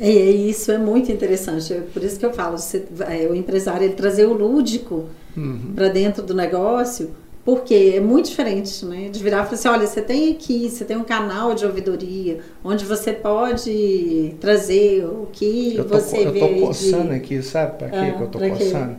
[0.00, 1.72] E isso é muito interessante.
[1.72, 5.04] É por isso que eu falo, você, é, o empresário ele trazer o lúdico
[5.36, 5.72] Uhum.
[5.74, 7.10] para dentro do negócio,
[7.46, 9.08] porque é muito diferente, né?
[9.08, 12.40] De virar e falar assim, olha, você tem aqui, você tem um canal de ouvidoria,
[12.64, 17.14] onde você pode trazer o que Eu tô, você eu vê tô aí coçando de...
[17.14, 17.78] aqui, sabe?
[17.78, 18.96] Pra quê Ah, que eu tô coçando?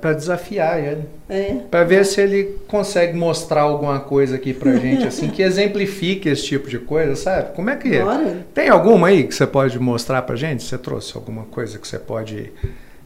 [0.00, 1.04] Pra desafiar ele.
[1.30, 6.28] É, Pra ver se ele consegue mostrar alguma coisa aqui pra gente, assim, que exemplifique
[6.28, 7.54] esse tipo de coisa, sabe?
[7.54, 8.02] Como é que é?
[8.02, 8.44] bora.
[8.52, 10.64] Tem alguma aí que você pode mostrar pra gente?
[10.64, 12.52] Você trouxe alguma coisa que você pode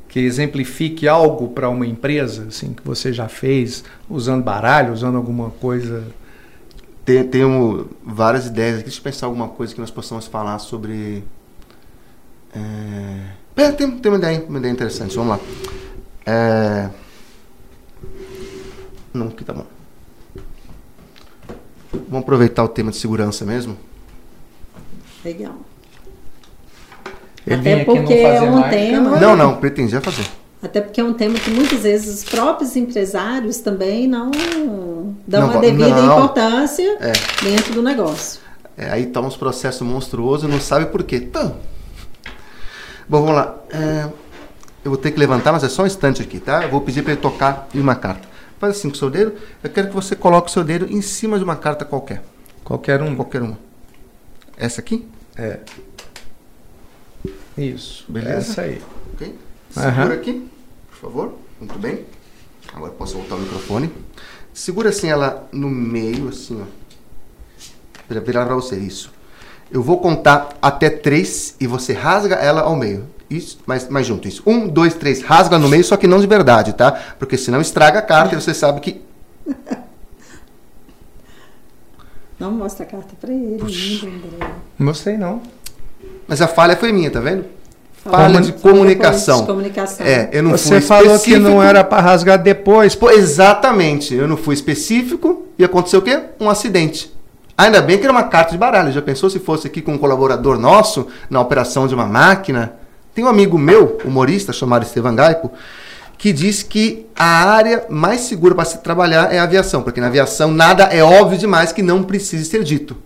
[0.08, 5.50] que exemplifique algo para uma empresa, assim, que você já fez usando baralho, usando alguma
[5.50, 6.04] coisa?
[7.04, 8.84] Tem, tenho várias ideias aqui.
[8.84, 11.22] Deixa eu pensar alguma coisa que nós possamos falar sobre.
[12.54, 15.14] É, é, tem, tem uma ideia, uma ideia interessante.
[15.14, 15.40] Vamos lá.
[16.26, 16.90] É...
[19.14, 19.66] Não, aqui tá bom.
[22.08, 23.76] Vamos aproveitar o tema de segurança mesmo.
[25.24, 25.56] Legal.
[27.46, 30.26] Ele Até vinha aqui não porque é um mágica, tema- Não, não, pretendia fazer.
[30.62, 34.30] Até porque é um tema que muitas vezes os próprios empresários também não
[35.26, 36.16] dão Não a devida não.
[36.18, 37.12] importância É.
[37.44, 38.40] dentro do negócio.
[38.76, 41.20] É, aí tá uns processos monstruosos e não sabe por quê.
[41.20, 41.52] Tá.
[43.08, 43.54] Bom, vamos lá.
[43.70, 44.08] É,
[44.84, 46.64] eu vou ter que levantar, mas é só um instante aqui, tá?
[46.64, 48.26] Eu vou pedir para ele tocar em uma carta.
[48.58, 49.34] Faz assim com o seu dedo.
[49.62, 52.22] Eu quero que você coloque o seu dedo em cima de uma carta qualquer.
[52.64, 53.14] Qualquer um.
[53.14, 53.58] Qualquer uma.
[54.56, 55.06] Essa aqui?
[55.36, 55.60] É.
[57.56, 58.04] Isso.
[58.08, 58.36] Beleza.
[58.38, 58.82] Essa aí.
[59.14, 59.38] Ok?
[59.70, 60.48] Segura aqui,
[60.90, 61.34] por favor.
[61.58, 62.04] Muito bem.
[62.74, 63.90] Agora posso voltar o microfone.
[64.52, 66.64] Segura assim ela no meio, assim, ó.
[68.08, 69.10] Vira, virar pra você, isso.
[69.70, 73.06] Eu vou contar até três e você rasga ela ao meio.
[73.28, 74.42] Isso, mais, mais junto, isso.
[74.46, 76.92] Um, dois, três, rasga no meio, só que não de verdade, tá?
[77.18, 79.02] Porque senão estraga a carta e você sabe que.
[82.38, 84.52] Não mostra a carta para ele André.
[84.78, 85.40] Não sei não.
[86.28, 87.44] Mas a falha foi minha, tá vendo?
[88.10, 89.40] Falha de- comunicação.
[89.40, 90.06] de comunicação.
[90.06, 92.94] É, eu não Você fui falou que não era para rasgar depois.
[92.94, 94.14] Pô, exatamente.
[94.14, 96.20] Eu não fui específico e aconteceu o quê?
[96.40, 97.12] Um acidente.
[97.58, 98.92] Ainda bem que era uma carta de baralho.
[98.92, 102.74] Já pensou se fosse aqui com um colaborador nosso na operação de uma máquina?
[103.14, 105.50] Tem um amigo meu, humorista, chamado Estevan Gaipo,
[106.18, 110.08] que diz que a área mais segura para se trabalhar é a aviação, porque na
[110.08, 112.96] aviação nada é óbvio demais que não precise ser dito.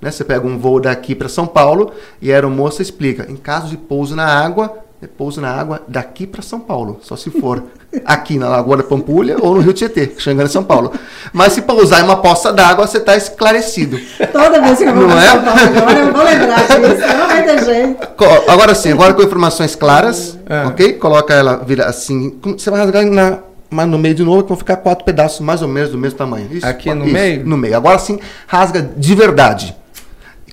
[0.00, 0.10] Né?
[0.10, 3.76] Você pega um voo daqui para São Paulo e a aeromoça explica: em caso de
[3.76, 7.62] pouso na água, é pouso na água daqui para São Paulo, só se for
[8.04, 10.92] aqui na Lagoa da Pampulha ou no Rio Tietê, chegando em São Paulo.
[11.32, 13.98] Mas se pousar em uma poça d'água, você está esclarecido.
[14.32, 15.26] Toda vez que eu vou Não é?
[15.28, 17.16] São Paulo agora, eu vou lembrar disso.
[17.18, 18.08] Não vai ter jeito.
[18.48, 20.66] Agora sim, agora com informações claras, É.
[20.66, 20.92] ok?
[20.94, 22.38] Coloca ela, vira assim.
[22.42, 23.38] Você vai rasgar na,
[23.70, 26.18] mas no meio de novo, que vão ficar quatro pedaços mais ou menos do mesmo
[26.18, 26.46] tamanho.
[26.50, 27.46] Isso, Aqui no isso, meio?
[27.46, 27.76] No meio.
[27.76, 29.74] Agora sim, rasga de verdade.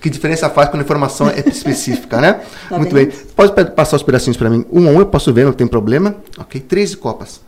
[0.07, 2.41] Que diferença faz quando a informação é específica, né?
[2.69, 3.07] Tá Muito bem.
[3.07, 3.17] bem.
[3.35, 4.65] Pode passar os pedacinhos para mim.
[4.71, 6.15] Um a um eu posso ver, não tem problema.
[6.37, 7.41] Ok, 13 copas.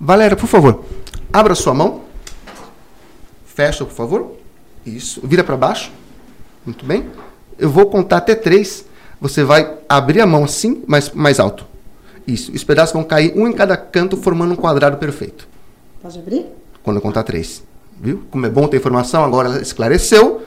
[0.00, 0.82] Valéria, por favor,
[1.30, 2.00] abra sua mão.
[3.44, 4.32] Fecha, por favor.
[4.86, 5.20] Isso.
[5.22, 5.92] Vira para baixo.
[6.64, 7.04] Muito bem.
[7.58, 8.86] Eu vou contar até três.
[9.20, 11.66] Você vai abrir a mão assim, mas mais alto.
[12.26, 12.50] Isso.
[12.50, 15.46] Os pedaços vão cair um em cada canto, formando um quadrado perfeito.
[16.00, 16.46] Pode abrir?
[16.82, 17.62] Quando eu contar três.
[18.00, 18.22] Viu?
[18.30, 20.40] Como é bom ter informação, agora ela esclareceu.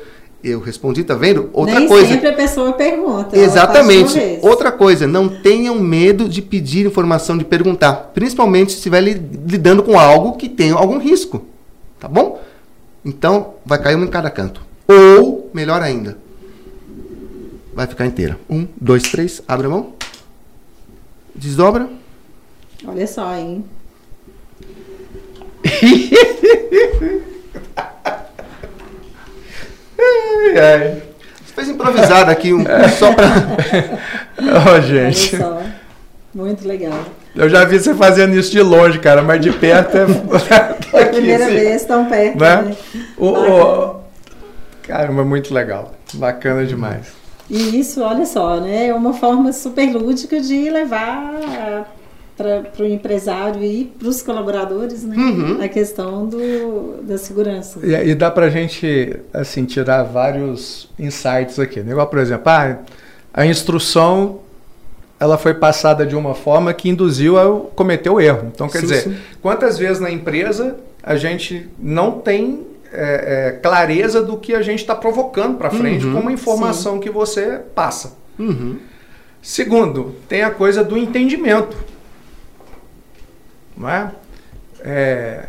[0.43, 1.49] Eu respondi, tá vendo?
[1.53, 2.05] Outra Nem coisa.
[2.07, 3.37] sempre a pessoa pergunta.
[3.37, 4.19] Exatamente.
[4.41, 8.11] Outra coisa, não tenham medo de pedir informação, de perguntar.
[8.13, 9.13] Principalmente se estiver li-
[9.47, 11.45] lidando com algo que tem algum risco.
[11.97, 12.41] Tá bom?
[13.05, 14.61] Então, vai cair uma em cada canto.
[14.85, 16.17] Ou, melhor ainda,
[17.73, 18.37] vai ficar inteira.
[18.49, 19.93] Um, dois, três, abre a mão.
[21.33, 21.87] Desdobra.
[22.85, 23.63] Olha só, hein?
[29.99, 31.03] Ai, ai.
[31.45, 32.63] Você fez improvisado aqui, um,
[32.97, 33.27] só pra.
[34.67, 35.37] Ó, Olha gente.
[35.37, 35.61] só.
[36.33, 36.99] Muito legal.
[37.35, 40.05] Eu já vi você fazendo isso de longe, cara, mas de perto é.
[40.89, 42.39] Foi a primeira assim, vez tão perto.
[42.39, 42.61] Né?
[42.61, 42.75] né?
[43.17, 43.95] O, o...
[44.83, 45.93] Caramba, muito legal.
[46.13, 47.07] Bacana demais.
[47.49, 48.87] E isso, olha só, né?
[48.87, 51.85] É uma forma super lúdica de levar
[52.35, 55.15] para o empresário e para os colaboradores, né?
[55.15, 55.61] Uhum.
[55.61, 57.79] A questão do, da segurança.
[57.83, 61.81] E, e dá pra gente, assim, tirar vários insights aqui.
[61.81, 61.91] né?
[61.91, 62.77] Igual, por exemplo, ah,
[63.33, 64.39] a instrução
[65.19, 68.51] ela foi passada de uma forma que induziu a cometer o erro.
[68.53, 69.15] Então, quer Sim, dizer, sim.
[69.41, 74.79] quantas vezes na empresa a gente não tem é, é, clareza do que a gente
[74.79, 76.13] está provocando para frente Uhum.
[76.13, 78.17] com uma informação que você passa.
[78.37, 78.77] Uhum.
[79.41, 81.75] Segundo, tem a coisa do entendimento.
[83.75, 84.11] Não é?
[84.81, 85.45] É,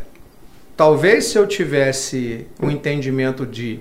[0.77, 3.81] talvez se eu tivesse um entendimento de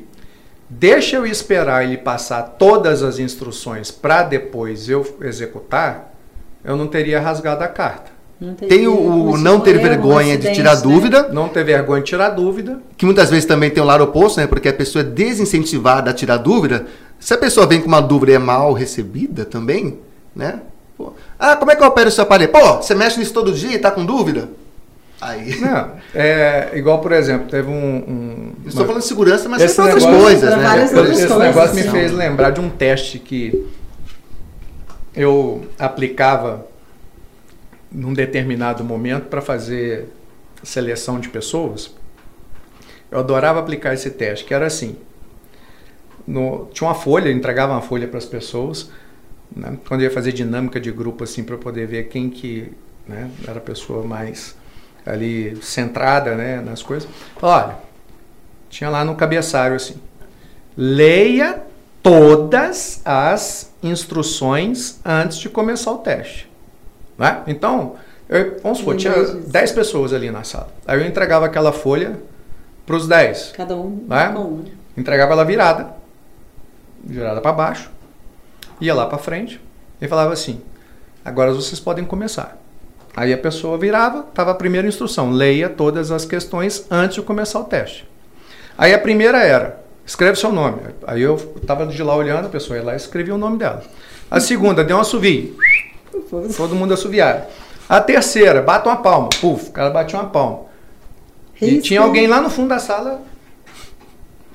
[0.70, 6.14] deixa eu esperar ele passar todas as instruções para depois eu executar,
[6.64, 8.12] eu não teria rasgado a carta.
[8.68, 10.82] Tem o, o não ter um vergonha de tirar né?
[10.82, 12.82] dúvida, Não ter vergonha de tirar dúvida.
[12.98, 14.48] que muitas vezes também tem o lado oposto, né?
[14.48, 16.86] Porque a pessoa é desincentivada a tirar dúvida.
[17.20, 20.00] Se a pessoa vem com uma dúvida e é mal recebida também,
[20.36, 20.60] né?
[21.46, 22.52] Ah, como é que eu opero esse aparelho?
[22.52, 24.50] Pô, você mexe nisso todo dia e tá com dúvida?
[25.20, 25.60] Aí.
[25.60, 27.74] Não, é igual, por exemplo, teve um.
[27.74, 30.70] um estou falando de segurança, mas Esse tem outras coisas, Pra né?
[30.84, 33.68] outras Esse coisas, negócio me fez lembrar de um teste que
[35.16, 36.66] eu aplicava
[37.92, 40.10] num determinado momento para fazer
[40.64, 41.92] seleção de pessoas.
[43.12, 44.96] Eu adorava aplicar esse teste, que era assim.
[46.26, 48.90] no- tinha uma folha, entregava uma folha para as pessoas,
[49.56, 52.72] né, quando eu ia fazer dinâmica de grupo assim para poder ver quem que
[53.08, 54.56] né, era a pessoa mais
[55.06, 57.10] ali centrada né, nas coisas.
[57.38, 57.76] Falei, olha,
[58.70, 59.96] tinha lá no cabeçalho assim,
[60.76, 61.62] leia
[62.02, 66.50] todas as instruções antes de começar o teste.
[67.18, 67.44] Né?
[67.48, 67.96] Então,
[68.28, 69.52] eu, vamos supor, tinha Lembrei disso.
[69.52, 70.70] 10 pessoas ali na sala.
[70.88, 72.20] Aí eu entregava aquela folha
[72.86, 73.54] para os 10.
[73.56, 74.32] Cada um Né?
[74.34, 74.64] com uma.
[74.98, 75.94] Entregava ela virada,
[77.04, 77.92] virada para baixo,
[78.84, 79.60] ia lá para frente
[80.02, 80.62] e falava assim:
[81.24, 82.58] agora vocês podem começar.
[83.16, 87.60] Aí a pessoa virava, estava a primeira instrução: leia todas as questões antes de começar
[87.60, 88.08] o teste.
[88.78, 90.82] Aí a primeira era: escreve seu nome.
[91.08, 93.84] Aí eu estava de lá olhando, a pessoa ia lá e escrevia o nome dela.
[94.30, 95.56] A segunda, deu um assovio.
[96.58, 97.48] Todo mundo assoviava.
[97.88, 99.30] A terceira, bata uma palma.
[99.40, 100.62] Puf, o cara batia uma palma.
[101.62, 103.22] E tinha alguém lá no fundo da sala,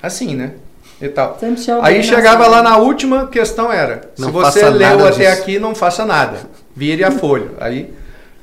[0.02, 0.54] assim, né?
[1.00, 1.38] E tal.
[1.82, 5.42] Aí chegava lá na última questão era, Não se você leu até disso.
[5.42, 6.38] aqui, não faça nada.
[6.74, 7.50] Vire a folha.
[7.60, 7.92] Aí,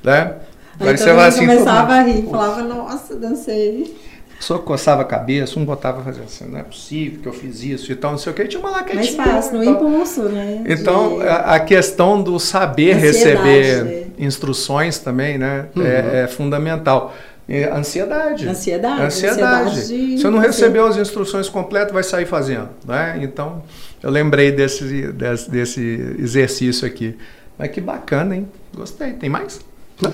[0.04, 0.34] né?
[0.80, 3.96] Aí todo você vai assim, começava a rir, falava, nossa, dancei.
[4.38, 7.92] pessoa coçava a cabeça, um botava fazendo assim, não é possível que eu fiz isso
[7.92, 9.24] e tal, não sei o que, tinha uma lá Mais quietinha.
[9.24, 10.64] fácil, no impulso, né?
[10.68, 14.04] Então, De- a, questão do saber receber né?
[14.18, 15.86] instruções também, né, Uhum.
[15.86, 17.14] é, é fundamental.
[17.48, 18.48] E ansiedade.
[18.48, 19.70] Ansiedade, Ansiedade.
[19.70, 22.70] ansiedade de- Se eu não de- recebeu as instruções completas, vai sair fazendo.
[22.86, 23.20] Né?
[23.22, 23.62] Então,
[24.02, 27.16] eu lembrei desse, desse, desse exercício aqui.
[27.58, 28.48] Mas que bacana, hein?
[28.76, 29.14] Gostei.
[29.14, 29.60] Tem mais?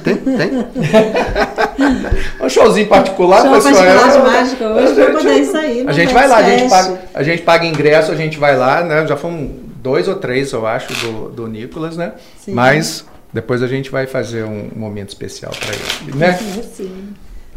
[0.03, 0.65] Tem, tem.
[2.39, 3.73] Um showzinho particular, Show pessoal.
[3.75, 5.87] particular de Eu- mágica hoje pra poder sair.
[5.87, 8.83] A gente vai lá, a gente, paga, a gente paga ingresso, a gente vai lá,
[8.83, 9.07] né?
[9.07, 9.49] Já foram
[9.81, 12.13] dois ou três, eu acho, do, do Nicolas, né?
[12.43, 12.53] Sim.
[12.53, 16.33] Mas depois a gente vai fazer um momento especial para ele, né?
[16.75, 17.10] Sim.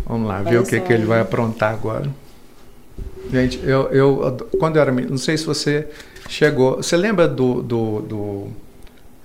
[0.06, 2.10] Vamos lá, ver o que, que ele vai aprontar agora.
[3.30, 5.88] Gente, eu, eu quando eu era menino, não sei se você
[6.28, 6.76] chegou.
[6.76, 8.46] Você lembra do, do, do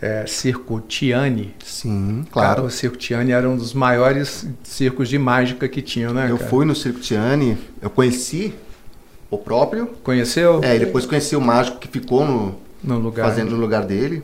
[0.02, 1.54] é, circo Tiani?
[1.64, 2.64] Sim, Cara, claro.
[2.66, 6.32] o circo Tiani era um dos maiores circos de mágica que tinham, né?
[6.32, 6.50] Eu cara?
[6.50, 8.54] fui no Circo Tiani, eu conheci
[9.30, 9.88] o próprio.
[10.04, 10.62] Conheceu?
[10.64, 13.26] É, e depois conheci o mágico que ficou no, No lugar.
[13.28, 14.24] fazendo no lugar dele.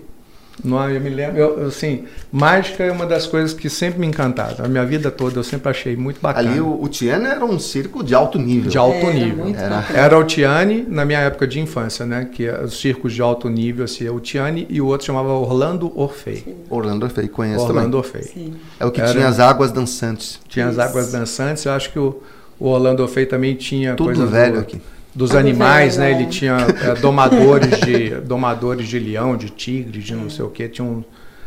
[0.64, 1.38] Não, eu me lembro.
[1.38, 4.64] Eu, assim, mágica é uma das coisas que sempre me encantaram.
[4.64, 6.50] A minha vida toda eu sempre achei muito bacana.
[6.50, 8.70] Ali o, o Tiani era um circo de alto nível.
[8.72, 9.48] De alto Era nível.
[9.56, 9.76] Era.
[9.76, 10.00] bacana.
[10.00, 12.30] Era o Tiani na minha época de infância, né?
[12.32, 15.30] Que é os circos de alto nível, assim, é o Tiani e o outro chamava
[15.34, 16.56] Orlando Orfei.
[16.70, 18.20] Orlando Orfei, conheço Orlando também.
[18.20, 18.24] Orfei.
[18.24, 18.54] Sim.
[18.80, 20.40] É o que Era- tinha as águas dançantes.
[20.48, 20.82] Tinha as Isso.
[20.82, 22.22] águas dançantes, eu acho que o,
[22.60, 24.82] o Orlando Orfei também tinha Tudo coisa velho do- aqui.
[25.16, 26.12] Dos Tudo animais, né?
[26.12, 26.16] é.
[26.16, 30.68] Ele tinha é, domadores de domadores de leão, de tigre, de não sei o que.
[30.68, 31.04] Tinha um...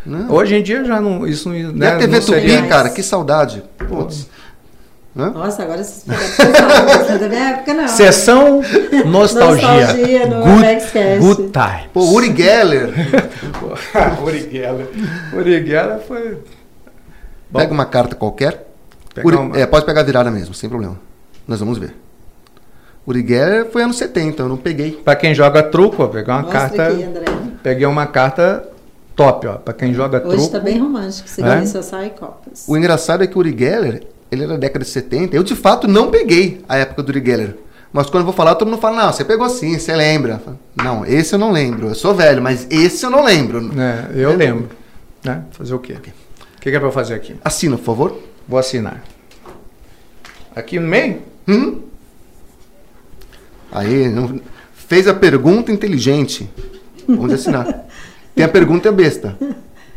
[0.06, 0.30] Não.
[0.32, 2.66] Hoje em dia já não isso não, E né, a TV não Tupi, seria...
[2.66, 3.62] cara, que saudade.
[3.76, 4.26] Putz.
[5.16, 5.30] Hã?
[5.30, 6.06] Nossa, agora vocês
[7.10, 7.88] é da minha época, não.
[7.88, 8.62] Sessão
[9.04, 9.68] nostalgia.
[9.86, 11.88] Nostalgia no good, good time.
[11.92, 12.88] Pô, Uri Geller.
[14.24, 14.86] Uri Geller.
[15.34, 16.38] Uri Geller foi.
[17.50, 18.66] Bom, Pega uma carta qualquer.
[19.24, 20.96] Uri- uma- é, pode pegar a virada mesmo, sem problema.
[21.46, 21.94] Nós vamos ver.
[23.08, 24.92] Uri Geller foi anos 70, eu não peguei.
[24.92, 26.88] Pra quem joga truco, ó, pegar uma Mostra carta.
[26.88, 27.24] aqui, André.
[27.62, 28.68] Peguei uma carta
[29.16, 29.54] top, ó.
[29.54, 30.50] Pra quem joga Hoje truco.
[30.52, 31.26] tá bem romântico.
[31.26, 31.64] Isso É?
[31.66, 32.64] só sai copas.
[32.68, 35.34] O engraçado é que o Uri Geller, ele era da década de 70.
[35.34, 37.56] Eu, de fato, não peguei a época do Uri Geller.
[37.90, 40.38] Mas quando eu vou falar, todo mundo fala, não, você pegou sim, você lembra.
[40.44, 41.88] Falo, Não, esse eu não lembro.
[41.88, 43.70] Eu sou velho, mas esse eu não lembro.
[43.80, 44.68] É, eu lembro.
[45.24, 45.42] Né?
[45.52, 45.94] Fazer o quê?
[45.94, 47.36] O que, que é para eu fazer aqui?
[47.42, 48.18] Assina, por favor.
[48.46, 49.02] Vou assinar.
[50.54, 51.22] Aqui no meio?
[51.48, 51.80] Hum?
[53.70, 54.40] Aí, não-
[54.72, 56.50] fez a pergunta inteligente.
[57.06, 57.66] Vamos assinar.
[58.34, 59.36] Tem a pergunta besta,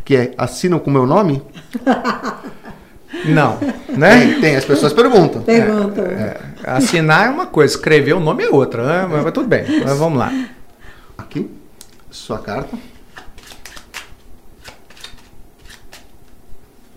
[0.04, 1.44] que é, assinam com meu nome?
[3.26, 3.60] Não,
[3.90, 4.20] né?
[4.20, 5.44] Tem, tem, as pessoas perguntam.
[5.44, 6.02] Pergunta.
[6.02, 9.08] É, assinar é uma coisa, escrever o nome é outra, né?
[9.08, 9.64] mas, mas tudo bem.
[9.84, 10.34] Mas vamos lá.
[11.18, 11.52] Aqui,
[12.10, 12.76] sua carta.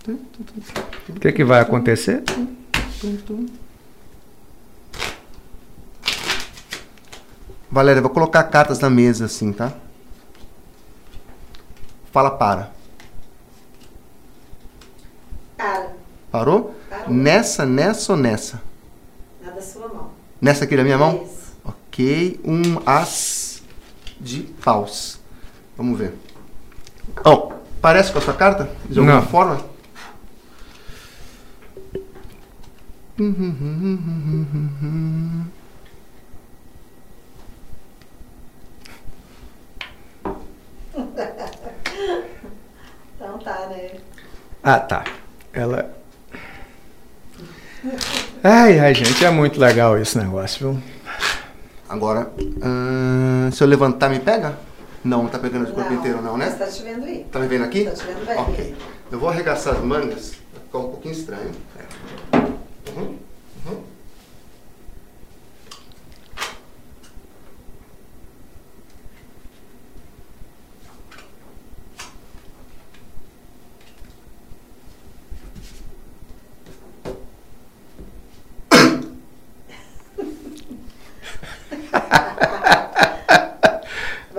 [0.07, 2.23] O que, que vai acontecer?
[7.75, 9.73] Valéria, vou colocar cartas na mesa assim, tá?
[12.09, 12.71] Fala para.
[15.57, 15.93] Cara,
[16.31, 16.73] Parou?
[16.89, 17.13] Parou.
[17.13, 18.61] Nessa, nessa ou nessa?
[19.41, 20.11] na da sua mão.
[20.39, 21.25] Nessa aqui da minha mão?
[21.25, 21.53] Isso.
[21.65, 23.61] Ok, um as
[24.21, 25.19] de paus.
[25.75, 26.17] Vamos ver.
[27.25, 27.51] Oh,
[27.81, 28.69] parece com a sua carta?
[28.85, 29.27] De alguma Não.
[29.27, 29.59] forma?
[43.15, 43.91] Então tá, né?
[44.67, 45.03] Ah, tá.
[45.53, 45.93] Ela.
[48.43, 50.83] Ai, ai, gente, é muito legal esse negócio, viu?
[51.87, 52.31] Agora,
[52.63, 54.57] ahn, se eu levantar, me pega?
[55.03, 56.49] Não, não tá pegando de corpo inteiro não, né?
[56.49, 57.27] Você tá te vendo aí.
[57.31, 57.83] Tá me vendo aqui?
[57.85, 58.37] Tô te vendo bem.
[58.39, 58.75] Ok.
[59.11, 61.51] Eu vou arregaçar as mangas, vai ficar um pouquinho estranho.
[61.77, 62.37] É.
[62.89, 63.19] Uhum,
[63.67, 63.83] uhum.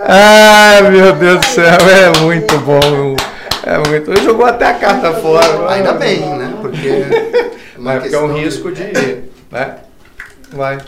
[0.09, 3.17] Ai, meu Deus do céu, é muito bom.
[3.65, 4.11] É muito.
[4.11, 5.71] Ele jogou até a carta fora.
[5.73, 6.55] Ainda bem, né?
[6.61, 6.89] Porque.
[7.77, 8.85] Mas porque é um risco de.
[9.51, 9.77] Né?
[10.53, 10.79] Vai.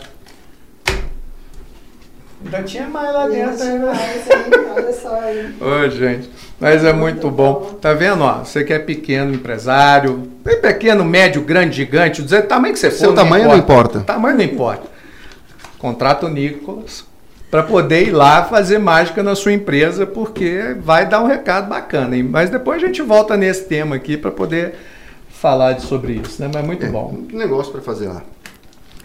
[2.45, 3.91] Ainda tinha mais lá dentro ainda.
[4.73, 5.55] Olha só aí.
[5.59, 7.77] Ô, gente, mas é muito bom.
[7.81, 8.45] Tá vendo, ó?
[8.45, 12.97] Você que é pequeno empresário, tem pequeno, médio, grande, gigante, o tamanho que você for.
[12.97, 13.99] Seu tamanho não importa.
[13.99, 14.87] O tamanho não importa.
[15.77, 17.08] Contrata o Nicolas
[17.49, 22.15] para poder ir lá fazer mágica na sua empresa, porque vai dar um recado bacana.
[22.15, 22.23] hein?
[22.23, 24.75] Mas depois a gente volta nesse tema aqui para poder
[25.29, 26.49] falar de- sobre isso, né?
[26.53, 27.15] Mas muito É, bom.
[27.27, 28.21] Que negócio pra fazer lá.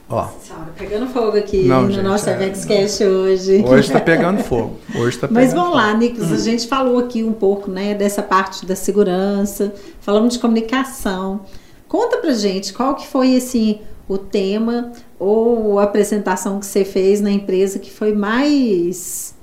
[0.06, 3.64] Ó, Senhora, pegando fogo aqui Não, no gente, nosso é- EvexCast hoje.
[3.66, 4.78] hoje tá pegando fogo.
[4.94, 5.76] Hoje tá pegando Mas vamos fogo.
[5.78, 9.72] lá, Nicolas, a gente falou aqui um pouco, né, dessa parte da segurança,
[10.02, 11.40] falamos de comunicação.
[11.88, 17.20] Conta pra gente qual que foi assim o tema ou a apresentação que você fez
[17.20, 19.34] na empresa que foi mais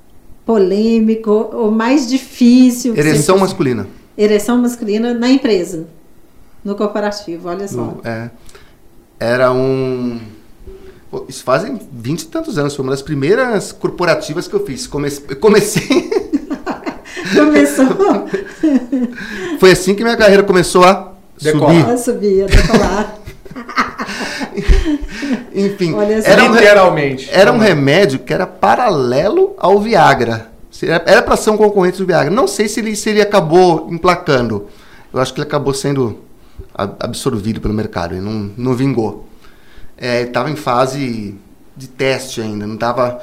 [0.45, 2.95] polêmico ou mais difícil.
[2.95, 3.87] Ereção masculina.
[4.17, 5.87] Ereção masculina na empresa,
[6.63, 7.77] no corporativo, olha só.
[7.77, 8.29] No- é,
[9.19, 10.19] era um.
[11.27, 12.75] Isso fazem 20 e tantos anos.
[12.75, 14.87] Foi uma das primeiras corporativas que eu fiz.
[14.87, 16.09] Comece- comecei.
[17.35, 17.85] Começou
[19.59, 21.75] Foi assim que minha carreira começou a Decolar.
[21.75, 21.91] subir.
[21.91, 23.15] a subir, a decolar.
[25.53, 25.93] Enfim,
[26.25, 27.29] era um, Literalmente.
[27.31, 30.47] era um remédio que era paralelo ao Viagra.
[31.05, 32.33] Era para ser um concorrente do Viagra.
[32.33, 34.67] Não sei se ele, se ele acabou emplacando.
[35.13, 36.19] Eu acho que ele acabou sendo
[36.73, 38.13] a- absorvido pelo mercado.
[38.15, 39.27] Ele não, não vingou.
[39.97, 41.35] Estava em fase
[41.75, 42.65] de teste ainda.
[42.65, 43.21] Não estava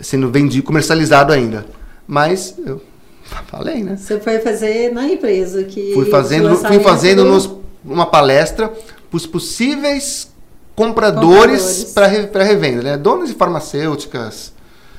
[0.00, 1.66] sendo vendido, comercializado ainda.
[2.06, 2.80] Mas eu
[3.48, 3.96] falei, né?
[3.96, 7.50] Você foi fazer na empresa que Fui fazendo, fui fazendo do- nos-
[7.84, 8.72] uma palestra
[9.16, 10.30] os possíveis
[10.74, 12.28] compradores Compradores.
[12.30, 12.96] para revenda, né?
[12.96, 14.52] Donas de farmacêuticas.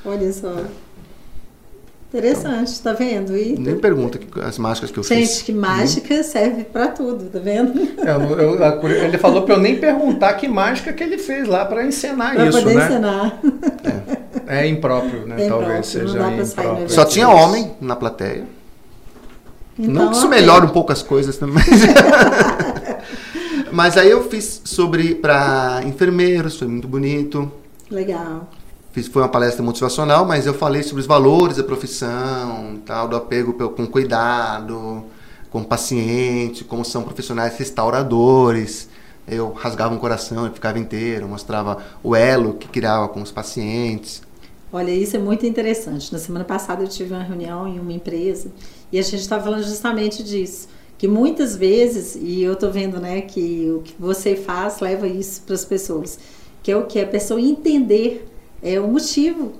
[0.04, 0.54] Olha só.
[2.08, 3.36] Interessante, tá vendo?
[3.36, 5.42] E, Nem pergunta que- as mágicas que eu gente, fiz.
[5.42, 7.78] que mágica serve pra tudo, tá vendo?
[7.98, 11.46] Eu- eu- a curi- ele falou pra eu nem perguntar que mágica que ele fez
[11.46, 12.84] lá pra encenar Pra isso, poder né?
[12.86, 13.40] ensinar.
[14.46, 15.44] É impróprio, né?
[15.44, 16.90] É Talvez impróprio, seja impróprio.
[16.90, 18.44] Só tinha homem na plateia.
[19.78, 20.40] Então, Não que isso ok.
[20.40, 21.62] melhore um pouco as coisas também.
[23.72, 27.50] Mas aí eu fiz sobre para enfermeiros, foi muito bonito.
[27.90, 28.48] Legal.
[28.92, 33.16] Fiz, foi uma palestra motivacional, mas eu falei sobre os valores da profissão, tal, do
[33.16, 35.04] apego pe- com cuidado,
[35.50, 38.88] com o paciente, como são profissionais restauradores.
[39.26, 44.22] Eu rasgava um coração e ficava inteiro, mostrava o elo que criava com os pacientes.
[44.72, 46.12] Olha, isso é muito interessante.
[46.12, 48.50] Na semana passada eu tive uma reunião em uma empresa
[48.92, 50.68] e a gente estava falando justamente disso.
[50.98, 55.42] Que muitas vezes, e eu tô vendo, né, que o que você faz leva isso
[55.42, 56.18] para as pessoas,
[56.62, 58.26] que é o que a pessoa entender
[58.60, 59.52] é o motivo,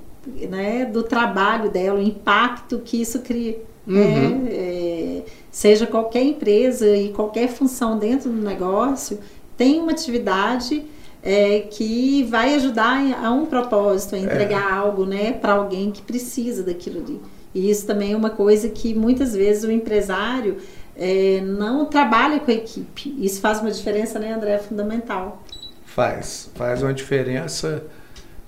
[0.51, 3.57] né, do trabalho dela, o impacto que isso cria.
[3.87, 3.95] Uhum.
[3.95, 4.49] né?
[4.51, 9.19] É, seja qualquer empresa e qualquer função dentro do negócio,
[9.57, 10.85] tem uma atividade
[11.23, 14.73] é, que vai ajudar a um propósito, a entregar é.
[14.73, 17.21] algo né, para alguém que precisa daquilo ali.
[17.55, 20.59] E isso também é uma coisa que muitas vezes o empresário
[20.99, 23.15] é, não trabalha com a equipe.
[23.19, 24.55] Isso faz uma diferença, né, André?
[24.55, 25.43] É fundamental.
[25.87, 26.51] Faz.
[26.57, 27.85] Faz uma diferença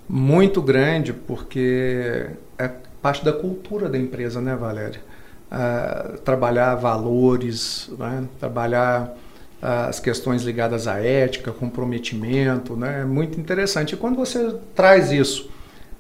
[0.09, 2.27] muito grande, porque
[2.59, 2.69] é
[3.01, 5.01] parte da cultura da empresa, né, Valéria?
[5.51, 8.25] Uh, trabalhar valores, né?
[8.39, 9.17] trabalhar
[9.63, 13.03] uh, as questões ligadas à ética, comprometimento, né?
[13.03, 13.95] é muito interessante.
[13.95, 15.51] E quando você traz isso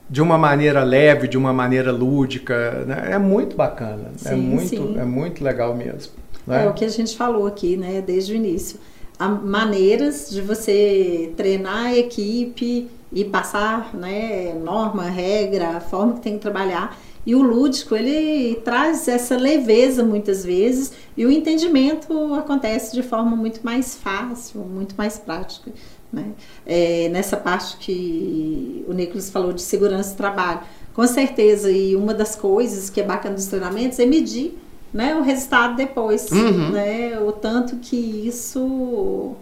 [0.09, 3.09] de uma maneira leve, de uma maneira lúdica, né?
[3.13, 4.99] é muito bacana, é sim, é, muito, sim.
[4.99, 6.13] é muito legal mesmo.
[6.51, 6.67] Né?
[6.67, 8.79] É o que a gente falou aqui, né, desde o início.
[9.19, 16.21] Há maneiras de você treinar a equipe e passar né, norma, regra, a forma que
[16.21, 16.99] tem que trabalhar.
[17.25, 23.37] E o lúdico, ele traz essa leveza muitas vezes e o entendimento acontece de forma
[23.37, 25.71] muito mais fácil, muito mais prática.
[26.11, 26.33] Né?
[26.67, 30.61] É, nessa parte que o Nicolas falou de segurança do trabalho.
[30.95, 34.59] Com certeza, e uma das coisas que é bacana dos treinamentos é medir
[34.93, 36.71] né, o resultado depois, uhum.
[36.71, 39.35] né, o tanto que isso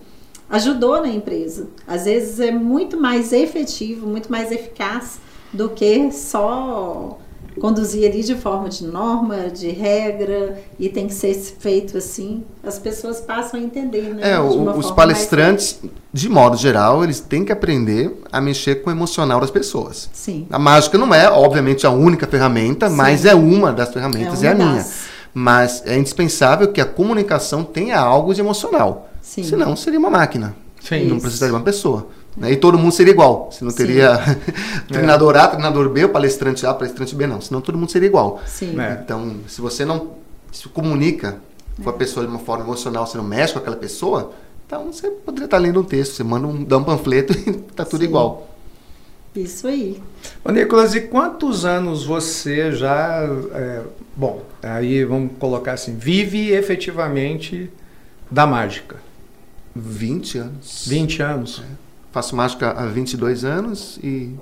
[0.49, 1.69] ajudou na empresa.
[1.87, 5.19] Às vezes é muito mais efetivo, muito mais eficaz
[5.53, 7.19] do que só
[7.59, 12.79] conduzir ali de forma de norma, de regra, e tem que ser feito assim, as
[12.79, 14.33] pessoas passam a entender, né?
[14.33, 15.93] É, o, os palestrantes, mais...
[16.13, 20.09] de modo geral, eles têm que aprender a mexer com o emocional das pessoas.
[20.13, 20.47] Sim.
[20.51, 22.95] A mágica não é, obviamente, a única ferramenta, Sim.
[22.95, 24.75] mas é uma das ferramentas, é, é a minha.
[24.75, 29.09] Das mas é indispensável que a comunicação tenha algo de emocional.
[29.21, 29.43] Sim.
[29.43, 30.55] Senão seria uma máquina.
[30.81, 31.07] Sim.
[31.07, 32.07] Não precisaria de uma pessoa.
[32.37, 32.53] Né?
[32.53, 33.51] E todo mundo seria igual.
[33.53, 34.19] Se não teria
[34.89, 37.41] treinador A, treinador B, ou palestrante A, palestrante B, não.
[37.41, 38.41] Senão todo mundo seria igual.
[38.47, 38.79] Sim.
[38.81, 39.01] É.
[39.03, 40.13] Então, se você não
[40.53, 41.39] se comunica
[41.83, 41.97] com a é.
[41.97, 44.33] pessoa de uma forma emocional, você não mexe com aquela pessoa,
[44.67, 47.85] então você poderia estar lendo um texto, você manda um, dá um panfleto e está
[47.85, 48.09] tudo Sim.
[48.09, 48.48] igual.
[49.35, 50.03] Isso aí.
[50.45, 53.29] Ô Nicolas, e quantos anos você já.
[53.53, 53.83] É,
[54.17, 57.71] bom, aí vamos colocar assim, vive efetivamente
[58.31, 58.97] da mágica?
[59.75, 60.87] 20 anos.
[60.89, 61.63] 20 anos.
[61.65, 61.89] É.
[62.13, 64.35] Faço mágica há 22 anos e.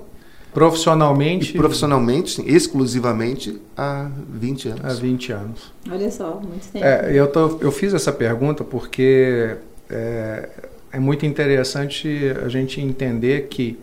[0.53, 1.53] Profissionalmente?
[1.53, 4.85] E profissionalmente, sim, exclusivamente há 20 anos.
[4.85, 5.73] Há 20 anos.
[5.91, 6.83] Olha só, muito tempo.
[6.83, 9.55] É, eu, tô, eu fiz essa pergunta porque
[9.87, 10.49] é,
[10.91, 13.77] é muito interessante a gente entender que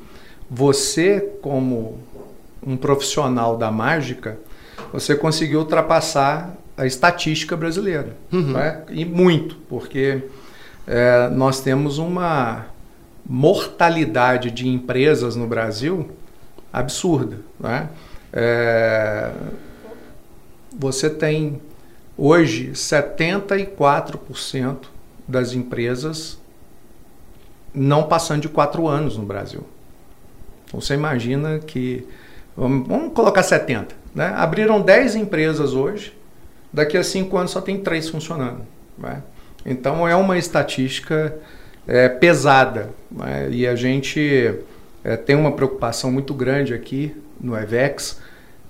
[0.51, 1.99] você, como
[2.67, 4.39] um profissional da mágica,
[4.93, 8.17] você conseguiu ultrapassar a estatística brasileira.
[8.33, 8.53] Uhum.
[8.53, 8.83] Né?
[8.91, 10.25] E muito, porque
[10.87, 12.67] é, nós temos uma
[13.27, 16.11] mortalidade de empresas no Brasil
[16.73, 17.39] absurda.
[17.59, 17.89] Né?
[18.33, 19.33] É,
[20.77, 21.61] você tem
[22.17, 24.79] hoje 74%
[25.27, 26.39] das empresas
[27.73, 29.67] não passando de quatro anos no Brasil.
[30.75, 32.05] Então você imagina que.
[32.57, 33.95] Vamos, colocar 70.
[34.15, 34.33] Né?
[34.37, 36.13] Abriram 10 empresas hoje,
[36.73, 38.63] daqui a 5 anos só tem 3 funcionando.
[38.99, 39.23] Né?
[39.65, 41.37] Então é uma estatística
[41.87, 42.91] é, pesada.
[43.11, 43.49] Né?
[43.51, 44.55] E a gente
[45.05, 48.21] é, tem uma preocupação muito grande aqui no EVEX.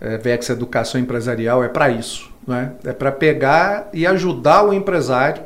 [0.01, 2.31] EVEX Educação Empresarial é para isso.
[2.47, 2.73] Né?
[2.85, 5.43] É para pegar e ajudar o empresário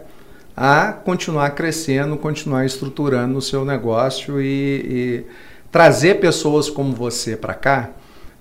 [0.56, 5.26] a continuar crescendo, continuar estruturando o seu negócio e, e
[5.70, 7.90] trazer pessoas como você para cá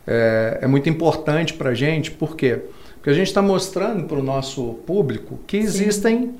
[0.05, 2.61] é, é, muito importante para a gente, por quê?
[2.95, 6.35] Porque a gente está mostrando para o nosso público que existem Sim.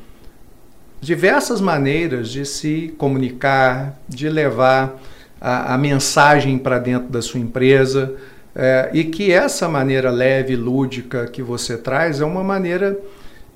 [1.01, 4.97] diversas maneiras de se comunicar, de levar
[5.39, 8.15] a, a mensagem para dentro da sua empresa.
[8.55, 12.97] É, e que essa maneira leve, lúdica que você traz é uma maneira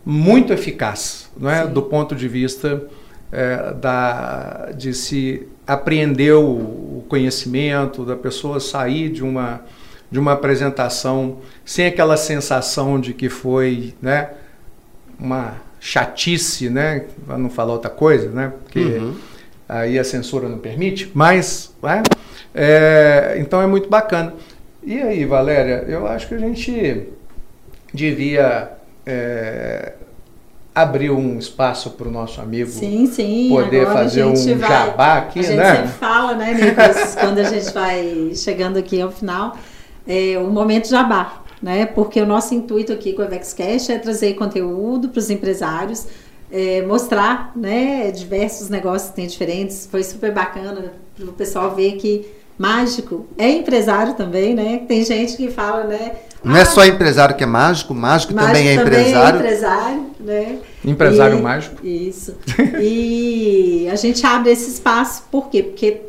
[0.06, 1.66] muito eficaz, não é?
[1.66, 2.84] do ponto de vista
[3.32, 9.62] é, da, de se apreender o conhecimento, da pessoa sair de uma,
[10.12, 14.32] de uma apresentação sem aquela sensação de que foi né,
[15.18, 19.16] uma chatice, né, para não falar outra coisa, né, porque uhum.
[19.68, 22.04] aí a censura não permite, mas né,
[22.54, 24.34] é, então é muito bacana.
[24.84, 27.08] E aí, Valéria, eu acho que a gente
[27.94, 28.72] devia
[29.06, 29.94] é,
[30.74, 33.50] abriu um espaço para o nosso amigo sim, sim.
[33.50, 35.76] poder Agora fazer um vai, jabá aqui, a gente né?
[35.76, 36.56] sempre fala, né,
[37.20, 39.58] quando a gente vai chegando aqui ao final,
[40.08, 41.86] é o momento jabá, né?
[41.86, 46.08] Porque o nosso intuito aqui com o EvexCast é trazer conteúdo para os empresários,
[46.52, 49.88] é, mostrar, né, diversos negócios que tem diferentes.
[49.90, 52.26] Foi super bacana para o pessoal ver que
[52.58, 54.84] mágico é empresário também, né?
[54.88, 56.14] Tem gente que fala, né?
[56.44, 59.40] Não é só empresário que é mágico, mágico, Mágico também é também empresário.
[59.40, 60.58] É empresário, né?
[60.84, 61.86] Empresário E- mágico.
[61.86, 62.36] Isso.
[62.80, 65.62] E a gente abre esse espaço, por quê?
[65.64, 66.02] Porque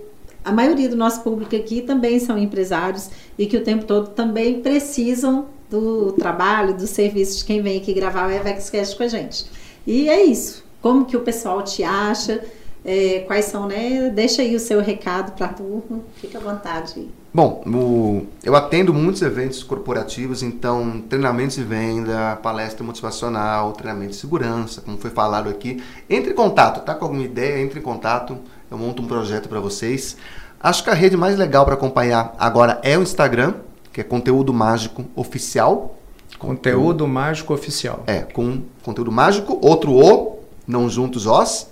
[0.45, 4.61] a maioria do nosso público aqui também são empresários e que o tempo todo também
[4.61, 9.45] precisam do trabalho, do serviço de quem vem aqui gravar o EvexCast com a gente.
[9.87, 10.65] E é isso.
[10.81, 12.41] Como que o pessoal te acha?
[12.85, 14.11] É, quais são, né?
[14.13, 16.01] Deixa aí o seu recado para a turma.
[16.17, 17.09] Fica à vontade.
[17.33, 24.17] Bom, o- eu atendo muitos eventos corporativos, então treinamentos de venda, palestra motivacional, treinamento de
[24.17, 25.83] segurança, como foi falado aqui.
[26.11, 27.63] Entre em contato, tá com alguma ideia?
[27.63, 28.37] Entre em contato,
[28.71, 30.17] eu monto um projeto para vocês.
[30.61, 33.55] Acho que a rede mais legal para acompanhar agora é o Instagram,
[33.93, 35.97] que é conteúdo mágico oficial.
[36.39, 38.03] Conteúdo mágico oficial.
[38.07, 41.69] É, com conteúdo mágico, outro O, não juntos os.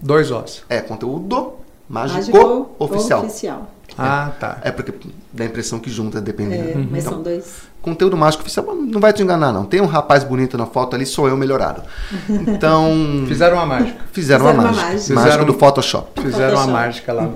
[0.00, 0.62] Dois ossos.
[0.68, 1.52] É, conteúdo
[1.88, 3.20] mágico, Mágico oficial.
[3.24, 3.70] oficial.
[3.98, 4.58] Ah, tá.
[4.62, 4.92] É porque
[5.32, 6.70] dá a impressão que junta, dependendo.
[6.70, 7.62] É, mas Então, são dois.
[7.82, 9.64] Conteúdo mágico oficial não vai te enganar, não.
[9.64, 11.82] Tem um rapaz bonito na foto ali, sou eu melhorado.
[12.28, 12.90] Então,
[13.26, 13.98] Fizeram uma mágica.
[14.12, 14.92] fizeram uma Fizeram uma mágica.
[14.92, 15.14] mágica.
[15.14, 16.20] Mágica Fizeram- do Photoshop.
[16.22, 17.30] Fizeram uma mágica lá.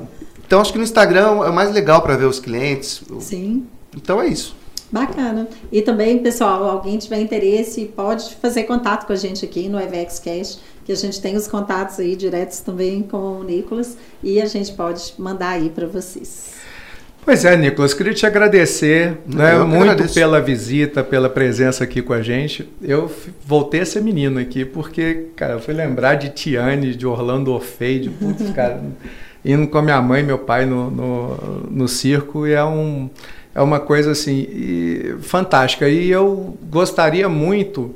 [0.47, 3.03] Então, acho que no Instagram é o mais legal para ver os clientes.
[3.21, 3.67] Sim.
[3.97, 4.55] Então, é isso.
[4.93, 5.49] Bacana.
[5.73, 10.61] E também, pessoal, alguém tiver interesse, pode fazer contato com a gente aqui no EvexCast,
[10.85, 14.73] que a gente tem os contatos aí diretos também com o Nicolas e a gente
[14.73, 16.53] pode mandar aí para vocês.
[17.25, 20.13] Pois é, Nicolas, queria te agradecer né, Eu muito agradeço.
[20.13, 22.69] pela visita, pela presença aqui com a gente.
[22.83, 23.11] Eu
[23.47, 27.99] voltei a ser menino aqui, porque, cara, eu fui lembrar de Tiane, de Orlando Orfei,
[27.99, 28.83] de putz, cara,
[29.43, 31.37] indo com a minha mãe e meu pai no, no,
[31.71, 33.09] no circo, e é, um,
[33.55, 35.89] é uma coisa assim, e- fantástica.
[35.89, 37.95] E eu gostaria muito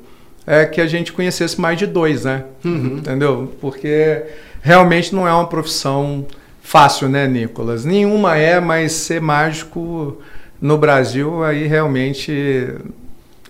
[0.50, 2.44] é, que a gente conhecesse mais de dois, né?
[2.64, 3.52] Entendeu?
[3.60, 4.22] Porque
[4.62, 6.26] realmente não é uma profissão
[6.62, 7.84] fácil, né, Nicolas?
[7.84, 10.16] Nenhuma é, mas ser mágico
[10.60, 12.72] no Brasil aí realmente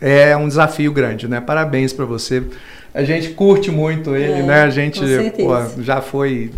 [0.00, 1.40] é um desafio grande, né?
[1.40, 2.42] Parabéns para você.
[2.92, 4.62] A gente curte muito ele, É, né?
[4.62, 5.72] A gente com certeza.
[5.76, 6.50] pô, já foi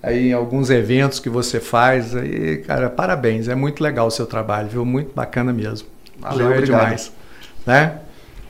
[0.00, 3.48] aí em alguns eventos que você faz aí, cara, parabéns.
[3.48, 4.84] É muito legal o seu trabalho, viu?
[4.84, 5.88] Muito bacana mesmo.
[6.20, 6.80] Valeu, Joia obrigado.
[6.82, 7.12] demais,
[7.66, 7.94] né?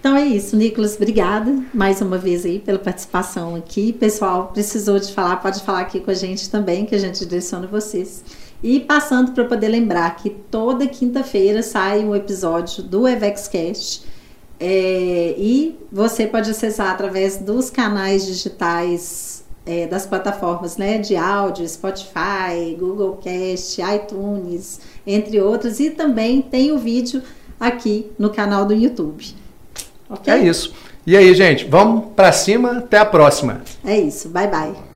[0.01, 3.93] Então é isso, Nicolas, obrigada mais uma vez aí pela participação aqui.
[3.93, 7.67] Pessoal, precisou de falar, pode falar aqui com a gente também, que a gente direciona
[7.67, 8.23] vocês.
[8.63, 14.05] E passando para poder lembrar que toda quinta-feira sai um episódio do EvexCast.
[14.61, 21.69] É, e você pode acessar através dos canais digitais é, das plataformas né, de áudio,
[21.69, 25.81] Spotify, Google Cast, iTunes, entre outras.
[25.81, 27.21] E também tem o vídeo
[27.59, 29.48] aqui no canal do YouTube.
[30.09, 30.33] Ok?
[30.33, 30.75] É isso.
[31.07, 32.79] E aí, gente, vamos para cima.
[32.79, 33.63] Até a próxima.
[33.85, 34.29] É isso.
[34.29, 34.75] Bye, bye.